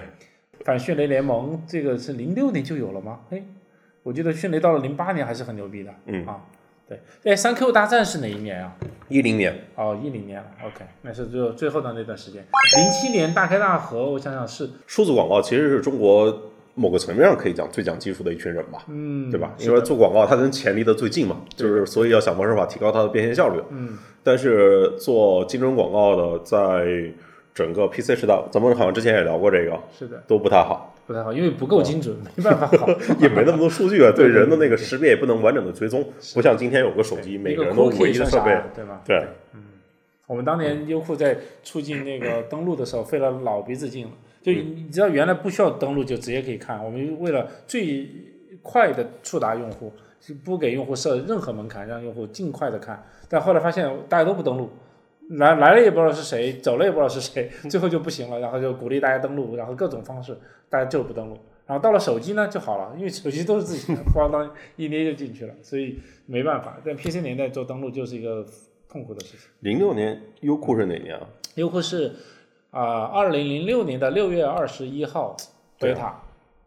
[0.64, 3.20] 反迅雷联盟这个是零六年就有了吗？
[3.32, 3.44] 哎，
[4.04, 5.94] 我记得迅雷到了零八年还是很牛逼的。
[6.06, 6.42] 嗯啊，
[7.22, 7.34] 对。
[7.34, 8.76] 哎，三 Q 大战是哪一年啊？
[9.10, 12.44] 一零年，哦，一零年，OK，那是最后最后的那段时间。
[12.78, 19.54] 零七年大开大合，我想想是，数字广告其实是中国某个层面上可以讲最讲技术的一群人吧，嗯，对吧？
[19.60, 23.62] 因为做广告它跟钱离得最近嘛，就是所以要想方设法提高它的变现效率。
[23.70, 27.14] 嗯，但是做精准广告的，在
[27.54, 32.88] 整个 PC 时代，咱们好像之前也聊过这个，是的，都不太好，不太好，因为不够精准，没办法好，
[33.20, 38.58] 也没那么多数据啊， 对人的那个识别也不能完整的追踪，不像今天有个手机，每个个人都唯一的设备。
[38.76, 39.02] 对吧？
[39.06, 39.18] 对，
[39.54, 39.62] 嗯。
[40.26, 48.08] 我们当年优酷在促进那个登录的时候费了老鼻子劲了，就你知道原来不需要登录就直接可以看，我们为了最
[48.62, 49.92] 快的触达用户，
[50.22, 53.06] 是不给用户设任何门槛，让用户尽快的看。
[53.28, 54.70] 但后来发现大家都不登录，
[55.30, 60.38] 来来了也不知道是谁，走了也不知道是谁，最后就不行了，然后就鼓励大家登录，然后各种方式
[60.70, 61.38] 大家就是不登录。
[61.66, 66.78] 然后到了手机呢就好了，因为手机都是自己的，咣当一捏就进去了，所以没办法。
[66.84, 68.46] 在 PC 年代做登录就是一个
[68.90, 69.50] 痛苦的事情。
[69.62, 71.26] 零六年优酷是哪年啊？
[71.56, 72.14] 优酷是
[72.72, 75.38] 啊，二零零六年的六月二十一号
[75.80, 76.12] 对 beta，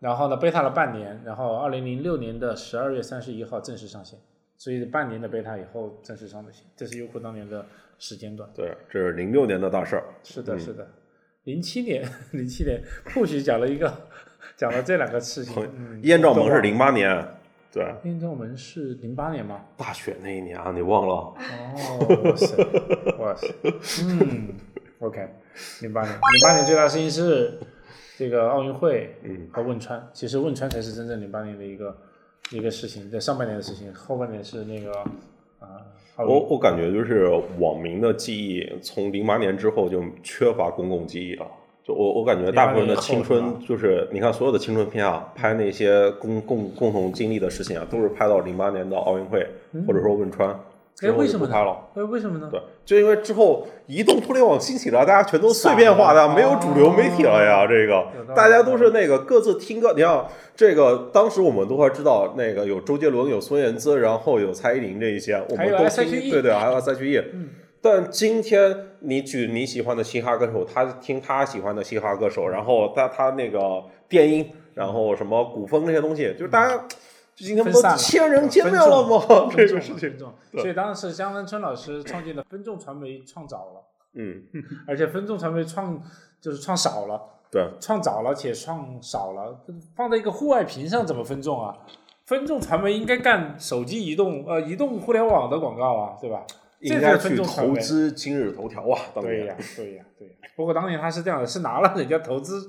[0.00, 4.18] 然后呢 beta 了半年，然后二零零六年的十二月三十一号正式上线，
[4.56, 7.66] 所以半年的 beta 以后正式上的线，这是优酷当年的
[7.98, 8.48] 时间段。
[8.54, 10.04] 对，这是零六年的大事儿。
[10.22, 10.86] 是的，是的。
[11.44, 12.82] 零七年，零七年
[13.14, 13.92] 或许讲了一个，
[14.56, 15.68] 讲了这两个事情。
[15.76, 17.24] 嗯，燕赵盟是都零八年，
[17.70, 19.60] 对，艳照门是零八年吗？
[19.76, 21.14] 大选那一年啊，你忘了？
[21.14, 22.56] 哦，哇塞，
[23.18, 23.46] 哇塞，
[24.04, 24.48] 嗯
[24.98, 25.28] ，OK，
[25.82, 27.60] 零八年，零八年最大的事情是
[28.16, 30.04] 这个奥运会，嗯，和汶川。
[30.12, 31.96] 其实汶川才是真正零八年的一个
[32.50, 34.92] 一个事情，在上半年的事情，后半年是那个
[36.18, 41.46] 我我感觉就是网民的记忆，从零八年之后就缺乏公共记忆了。
[41.84, 49.46] 就我我感觉大部分的青08年以春就是，你看所有的青春片啊，拍那些共共共同经历的事情啊，都是拍到零八年的奥运会
[49.86, 50.56] 或者说汶川之
[51.02, 51.88] 哎，为什么呢就不拍了。？
[51.94, 52.48] 哎，为什么呢？
[52.50, 57.66] 对，就因为之后移动互联网兴起了，大家全都碎片化的，没有主流媒体了呀。
[57.66, 59.92] 这个大家都是那个各自听歌。
[59.94, 66.30] 你像这个，当时我们都还知道，那个有周杰伦，有孙燕姿，然后有蔡依林这一些，我们都听。
[66.30, 67.18] 对对，还有 S.H.E。
[67.32, 67.48] 嗯
[67.82, 76.82] 但今天你举你喜欢的嘻哈歌手，他听他喜欢的嘻哈歌手，然后他他那个电音，然后什么古风那些东西，就是大家就
[77.36, 79.24] 今天不都千人千面了吗？
[79.54, 83.84] 这个事众，所以当时江南春老师创建的分众传媒创早了，
[84.14, 84.42] 嗯，
[84.86, 86.02] 而且分众传媒创
[86.40, 87.20] 就是创少了。
[87.48, 89.64] 对，创早了且创少了，
[89.94, 91.76] 放在一个户外屏上怎么分众啊？
[92.24, 96.42] 分众传媒应该干手机移动呃移动互联网的广告啊，对吧？
[96.80, 97.46] 应该去众。
[97.46, 100.34] 投资今日头条啊，当年对呀，对呀，对呀。
[100.56, 102.68] 不过当年他是这样的，是拿了人家投资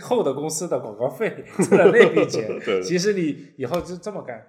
[0.00, 2.46] 后的公司的广告费 挣了那笔钱。
[2.64, 4.44] 对其实你以后就这么干，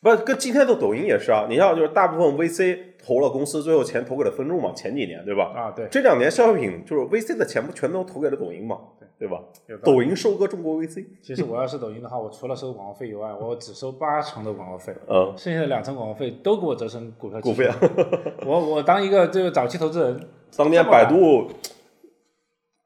[0.00, 5.52] 不跟今天的抖音也是啊，你像就是大部分 VC 投了公司，最后钱投给了分众嘛，前几年对吧？
[5.54, 8.78] 啊，对，这两年消费品就是 VC 的钱不全都投给了抖音嘛，
[9.18, 9.40] 对吧？
[9.66, 17.90] 有道理抖音收割中国 VC，其实我要是抖音的话，我除了收广告费以外，我只收八成的广告费，嗯，剩下的两成广告费都给我折成股票期股票权。
[18.46, 21.48] 我我当一个这个早期投资人，当年百度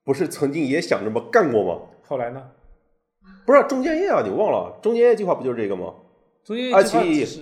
[0.04, 1.80] 不是曾经也想这么干过吗？
[2.12, 2.42] 后来呢，
[3.46, 5.94] 不是中建业啊，你忘了中建业计划不就是这个吗？
[6.44, 7.40] 中间爱奇艺只是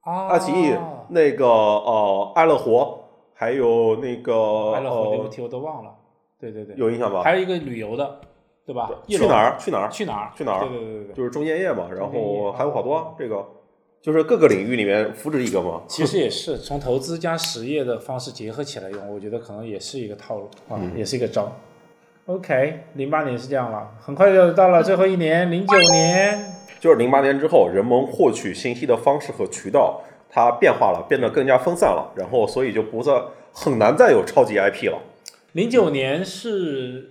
[0.00, 0.74] 啊，爱奇艺
[1.10, 5.94] 那个呃爱乐活，还有那个爱乐活那个呃题我都忘了，
[6.40, 7.22] 对对对，有印象吧？
[7.22, 8.18] 还有一个旅游的，
[8.64, 8.90] 对吧？
[9.06, 9.58] 去哪儿？
[9.58, 9.90] 去哪儿？
[9.90, 10.32] 去哪儿？
[10.34, 11.14] 去哪儿对对对对对。
[11.14, 13.46] 就是中建业嘛，然后还有好多啊这个，
[14.00, 15.82] 就是各个领域里面扶持一个嘛。
[15.86, 21.52] 其实也 是从投资加实业的方式结合起来用，我觉得可能也是一个套路啊，嗯也是一个招。
[22.32, 26.42] OK，零八年是这样了，很快就到了最后一年，零九年。
[26.80, 33.12] 就是零八年之后，人们获取信息的方式和渠道它变化了，变得更加分散了，然后所以就不再
[33.52, 34.98] 很难再有超级 IP 了。
[35.52, 37.10] 零九年是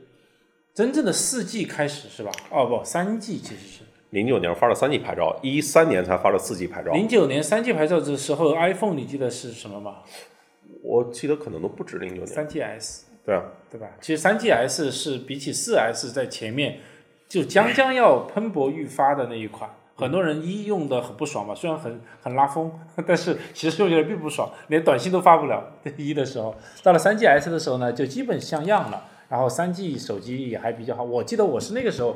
[0.74, 2.32] 真正的四 G 开始是吧？
[2.50, 3.84] 哦不，三 G 其实是。
[4.10, 6.92] 零九年发了三 G 牌照，一三年才发了四 G 牌照。
[6.94, 9.98] 零九年三 G 牌照的时候，iPhone 你记得是什么吗？
[10.82, 12.28] 我记得可能都不止零九年。
[12.28, 13.02] 三 GS。
[13.24, 13.88] 对啊，对吧？
[14.00, 16.80] 其实三 GS 是比起四 S 在前面，
[17.28, 19.70] 就将将要喷薄欲发的那一款。
[19.96, 22.72] 很多人一用的很不爽嘛，虽然很很拉风，
[23.06, 25.74] 但是其实用起来并不爽，连短信都发不了。
[25.98, 29.06] 一的时候，到了三 GS 的时候呢，就基本像样了。
[29.30, 32.14] 然后三 G 手机也还比较好，我记得我是那个时候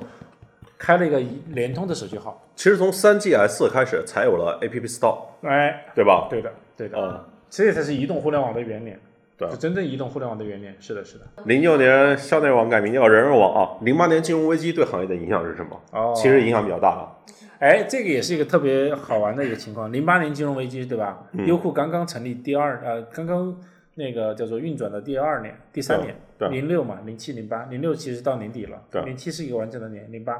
[0.77, 1.21] 开了一个
[1.53, 2.45] 联通的手机号。
[2.57, 6.27] 其实从三 GS 开始才有了 App Store，哎，对吧？
[6.29, 8.99] 对的，对的，嗯，这才是移动互联网的元年。
[9.37, 10.75] 对就真正移动互联网的元年。
[10.79, 11.25] 是的，是的。
[11.45, 15.81] 零九年校内网改名叫人人网啊，零八年金融危机对行业的影响是什么？
[15.91, 17.11] 哦其实影响比较大啊。
[17.59, 19.91] 哎，这个也是一个特别好玩的一个情况。
[19.91, 21.27] 零八年金融危机，对吧？
[21.33, 23.57] 嗯优酷刚刚成立第二呃，刚刚
[23.95, 30.37] 那个叫做运转的第二年、第三年，对零六嘛，零七、零八，零六其实到年底了，对零七是一个完整的年，零八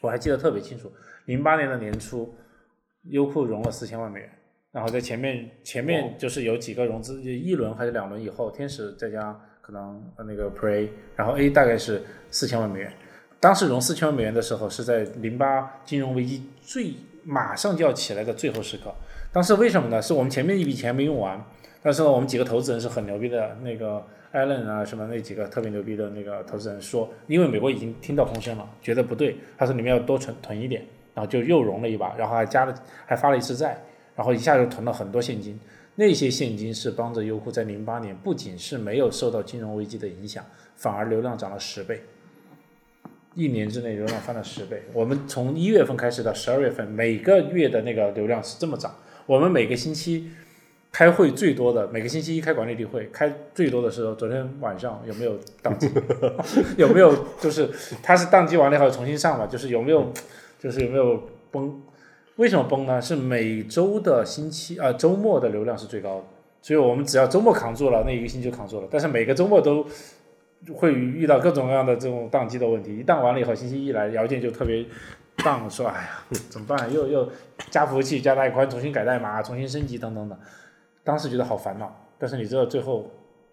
[0.00, 0.90] 我还记得特别清楚。
[1.26, 2.34] 零八年的年初，
[3.10, 4.30] 优酷融了四千万美元，
[4.72, 12.92] 然后在前面前面就是有几个融资，就一轮还是两轮以后，天使再加可能呃那个 Pre，然后 A 大概是四千万美元。
[13.40, 16.92] 当时融四千万美元的时候，是在零八金融危机最
[17.24, 18.94] 马上就要起来的最后时刻。
[19.32, 20.00] 当时为什么呢？
[20.00, 21.42] 是我们前面一笔钱没用完，
[21.82, 32.74] 但是呢，我们几个投资人是很牛逼的，那个 Allen 啊什么那几个特别牛逼的那个投资人说，因为美国已经听到风声了，觉得不对，他说你们要多存囤一点，然后就又融了一把，然后还加了
[33.06, 33.82] 还发了一次债，
[34.20, 35.58] 然后一下就囤了很多现金。
[35.94, 40.44] 那些现金是帮着优酷在零八年不仅是没有受到金融危机的影响，
[40.76, 42.02] 反而流量涨了十倍。
[43.34, 44.82] 一年之内流量翻了十倍。
[44.92, 48.94] 我们从一月份开始到十二月份，每个月的那个流量是这么涨。
[49.24, 50.30] 我们每个星期
[50.92, 55.90] 开会最多的，每个星期一开管理例会，开最多的时候，昨天晚上有没有宕机？
[56.76, 57.70] 有没有就是
[58.02, 59.46] 它是宕机完了以后重新上嘛？
[59.46, 60.12] 就是有没有
[60.58, 61.80] 就是有没有崩？
[62.40, 62.98] 为什么崩呢？
[62.98, 66.24] 是每周的星期啊、周末的流量是最高的，
[66.62, 68.88] 所以我们只要周末扛住了，那一个星期就扛住了。
[68.90, 69.86] 但是每个周末都
[70.74, 74.82] 会遇到各种各样的这种宕机的问题，一宕完了以后，星期一来邮件就特别
[75.36, 76.90] 宕，说哎呀怎么办？
[76.90, 77.28] 又又
[77.68, 80.38] 加服务器、加带宽、重新改代码、重新升级等等等。
[81.04, 83.10] 当时觉得好烦恼，但是你知道最后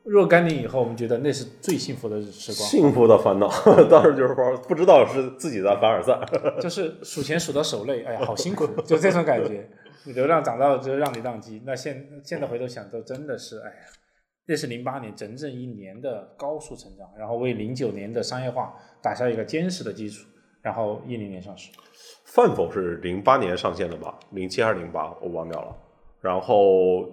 [0.07, 2.69] 若干年以后，我们觉得那是最幸福的时光。
[2.69, 3.49] 幸福的烦恼，
[3.91, 6.17] 当时就是说不知道是自己在凡尔赛。
[6.61, 9.69] 就是数钱数到手累，哎呀，好辛苦， 就这种感觉。
[10.05, 13.75] 你流量涨到就让你宕机，那现现在回头想，都真的是，哎呀，
[14.47, 20.25] 那是零八年整整一年的高速成长，然后为零九年的商业化打下一个坚实的基础，
[20.61, 21.69] 然后一零年上市。
[22.23, 24.17] 饭否是零八年上线的吧？
[24.31, 25.13] 零七还是零八？
[25.21, 25.75] 我忘掉了。
[26.21, 27.09] 然后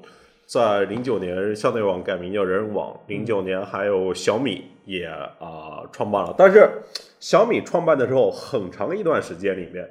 [0.46, 2.94] 在零九年，校内网改名叫人人网。
[3.06, 6.68] 零九年还有小米也啊、创办了，但是
[7.18, 9.88] 小米创办的时候，很长一段时间里面，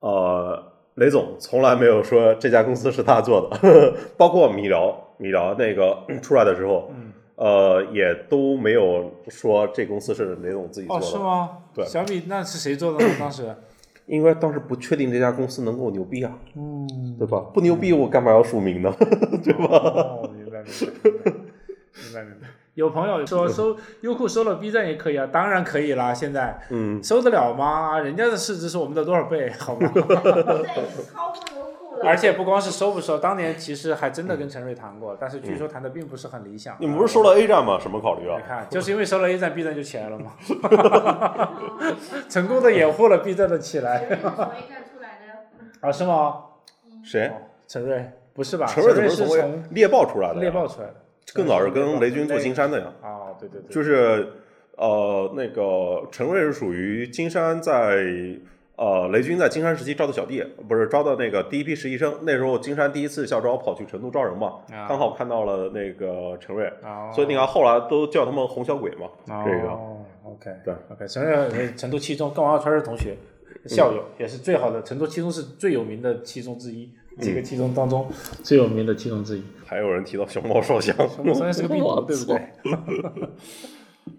[0.00, 6.90] 呃，雷总从来没有说这家公司是他做的， 包括米聊米聊那个 出来的时候，
[7.36, 11.06] 呃，也都没有说这公司是雷总自己做哦，的。
[11.06, 11.50] 是吗？
[11.74, 13.14] 对小米那是谁做的呢？
[13.18, 13.54] 当时？
[14.06, 17.38] 因为当时不确定这家公司能够牛逼啊，嗯，对吧？
[17.54, 18.94] 不牛逼我干嘛要署名呢？
[19.42, 19.66] 对吧？
[19.70, 22.48] 哦，明白明白明白明白明白。
[22.74, 27.98] 有朋友说收优酷收了 B 站也可以啊，当然可以啦，现在嗯，收得了吗？
[28.00, 29.90] 人家的市值是我们的多少倍，好吗？
[29.94, 30.16] 这已经
[31.12, 31.63] 超过优酷了。
[32.04, 36.76] 而且不光是收不收，当年其实还真的跟陈瑞谈过，但是据说谈的并不是很理想。
[36.78, 37.78] 你们不是收了 A 站吗？
[37.80, 38.42] 什么考虑啊你？
[38.46, 40.32] 看，就是因为收了 A 站，B 站就起来了嘛，
[42.28, 45.32] 成功的掩护了 B 站的起谁来是从 A 站出来的？
[45.88, 45.92] 啊？
[45.92, 46.36] 是吗？
[47.04, 47.30] 谁？
[47.66, 48.66] 陈瑞不是吧？
[48.66, 50.40] 陈瑞是是从从猎豹出来的呀？
[50.40, 50.94] 猎豹出来的，
[51.34, 52.86] 更早是跟雷军做金山的呀。
[53.02, 54.32] 啊，对对对，就是
[54.76, 58.04] 呃，那个陈瑞是属于金山在
[58.76, 62.12] 呃雷军在金山时期招的小弟，不是招的那个第一批实习生。
[62.22, 69.06] 那时候金山第一次校招跑去成都招人嘛，啊刚好看到了那个陈瑞，啊，所以你看后来都叫他们红小鬼嘛。
[69.44, 73.16] 这个哦，OK，对，OK，陈瑞成都七中跟王小川是同学，
[73.66, 78.10] 校友，也是最好的，成都七中是最有名的七中之一，几个七中当中
[78.42, 79.44] 最有名的七中之一。
[79.64, 82.38] 还有人提到熊猫烧香，熊猫烧香是个病毒，对不对？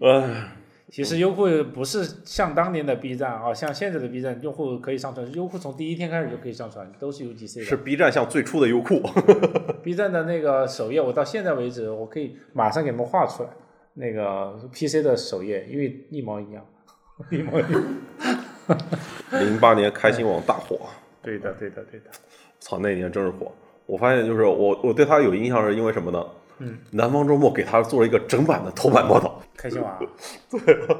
[0.00, 0.52] 哎，
[0.88, 7.64] 其实优酷不是像当年的 B 站啊，像现在的 B 站，用户可以上传，优酷从第一天开始就可以上传，都是 UGC 的。
[7.64, 9.02] 是 B 站像最初的优酷，
[9.82, 13.48] B 站的那个首页，我到现在为止，我可以马上给你们画出来，
[13.94, 16.64] 那个 PC 的首页，因为一模一样，
[17.32, 17.84] 一模一样。
[19.32, 20.78] 零八年开心网大火，
[21.20, 22.06] 对的，对的，对的。
[22.60, 23.52] 操，那年真是火。
[23.86, 26.24] 我发现就是我我对他有印象是因为什么呢？
[26.58, 29.40] 嗯，南方周末给他做了一个整版的头版报道。
[29.56, 29.98] 开心网。
[30.50, 30.74] 对。
[30.74, 30.96] OK。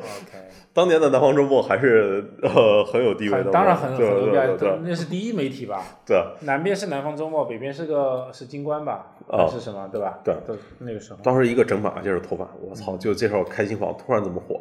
[0.74, 5.82] 当年的南方周末还是呃很有地位的，当然很很对牛逼啊对对，那是第一媒体吧？
[6.07, 9.07] 对南边是南方周末，北边是个是京官吧？
[9.28, 9.88] 哦还是什么？
[9.90, 10.18] 对吧？
[10.22, 11.18] 对都那个时候。
[11.22, 12.94] 当时一个整版而且是头版，我操！
[12.98, 14.61] 就介绍开心网突然这么火，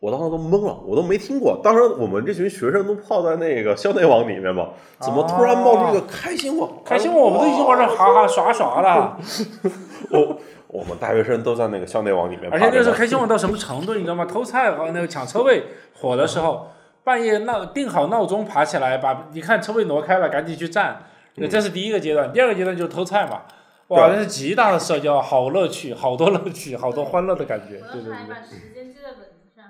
[0.00, 1.60] 我当时都懵了，我都没听过。
[1.62, 6.68] 当时我们这群学生都泡在那个校内网里面嘛，怎么突然冒出一个开心网？
[6.84, 9.16] 开心网我们都已经往这哈哈耍耍了，
[10.10, 14.24] 我我们大学生都在那个校内网里面而且那时候开心网到什么程度，你知道吗？
[14.24, 16.70] 偷菜和那个抢车位火的时候，
[17.04, 21.04] 半夜闹定好闹钟爬起来，把你看车位挪开了，赶紧去占。
[21.36, 23.42] 嗯这是第一个阶段，第二个阶段就是偷菜嘛。
[23.88, 27.80] 哇，那是极大的社交，好乐趣，好多乐趣，好多欢乐的感觉。
[27.82, 29.64] 我对对把时间记在本子上，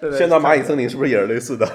[0.00, 0.12] 对对。
[0.18, 1.66] 现在蚂蚁森林是不是也是类似的？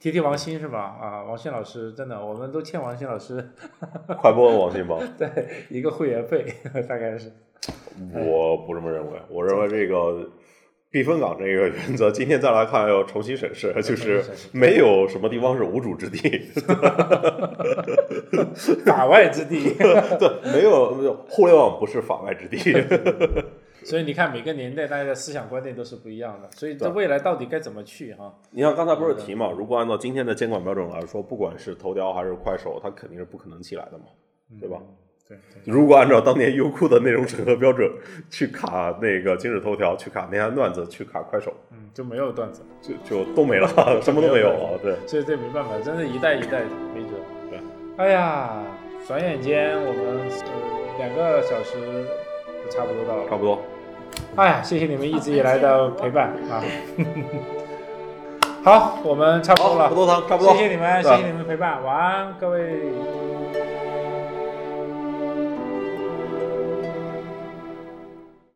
[0.00, 0.96] 提提王鑫是吧？
[1.00, 3.50] 啊，王鑫老师真的，我们都欠王鑫老师
[4.18, 5.28] 快播王鑫吧， 对
[5.68, 6.44] 一个会员费，
[6.88, 7.32] 大概是。
[8.14, 10.30] 我不这么认为，我认为这个
[10.90, 14.22] 避风港这个原则，今天再来看要重新审视，就是
[14.52, 16.42] 没有什么地方是无主之地，
[18.86, 19.74] 法外之地。
[19.74, 22.72] 对，没有没有互联网不是法外之地，
[23.88, 28.30] 所以你看，每个年代大家的思想观念都是不一样的，所以这未来到底该怎么去哈？
[28.50, 34.04] 你像刚才不是提嘛，如果按照今天的监管标准来说，不管是头条还是快手，它肯定是不可能起来的嘛，
[34.60, 34.76] 对吧？
[35.26, 37.90] 对对如果按照当年优酷的内容审核标准
[38.30, 43.68] 去卡那个今日头条，去卡内涵段子，去卡快手，嗯，就没有段子，就就都没了，
[44.04, 44.78] 什么都没有了。
[44.82, 46.62] 对，所以这没办法，真是一代一代
[46.94, 47.14] 没辙。
[47.50, 47.58] 对，
[47.96, 48.62] 哎呀，
[49.06, 51.78] 转眼间我们呃两个小时
[52.64, 53.28] 就差不多到了。
[53.30, 53.58] 差不多。
[54.36, 56.62] 哎呀，谢谢你们一直以来的陪伴啊！
[58.62, 59.88] 好，我们差不多，了
[60.28, 60.54] 差不多。
[60.54, 62.92] 谢谢你们，谢谢你们陪伴，晚安，各位。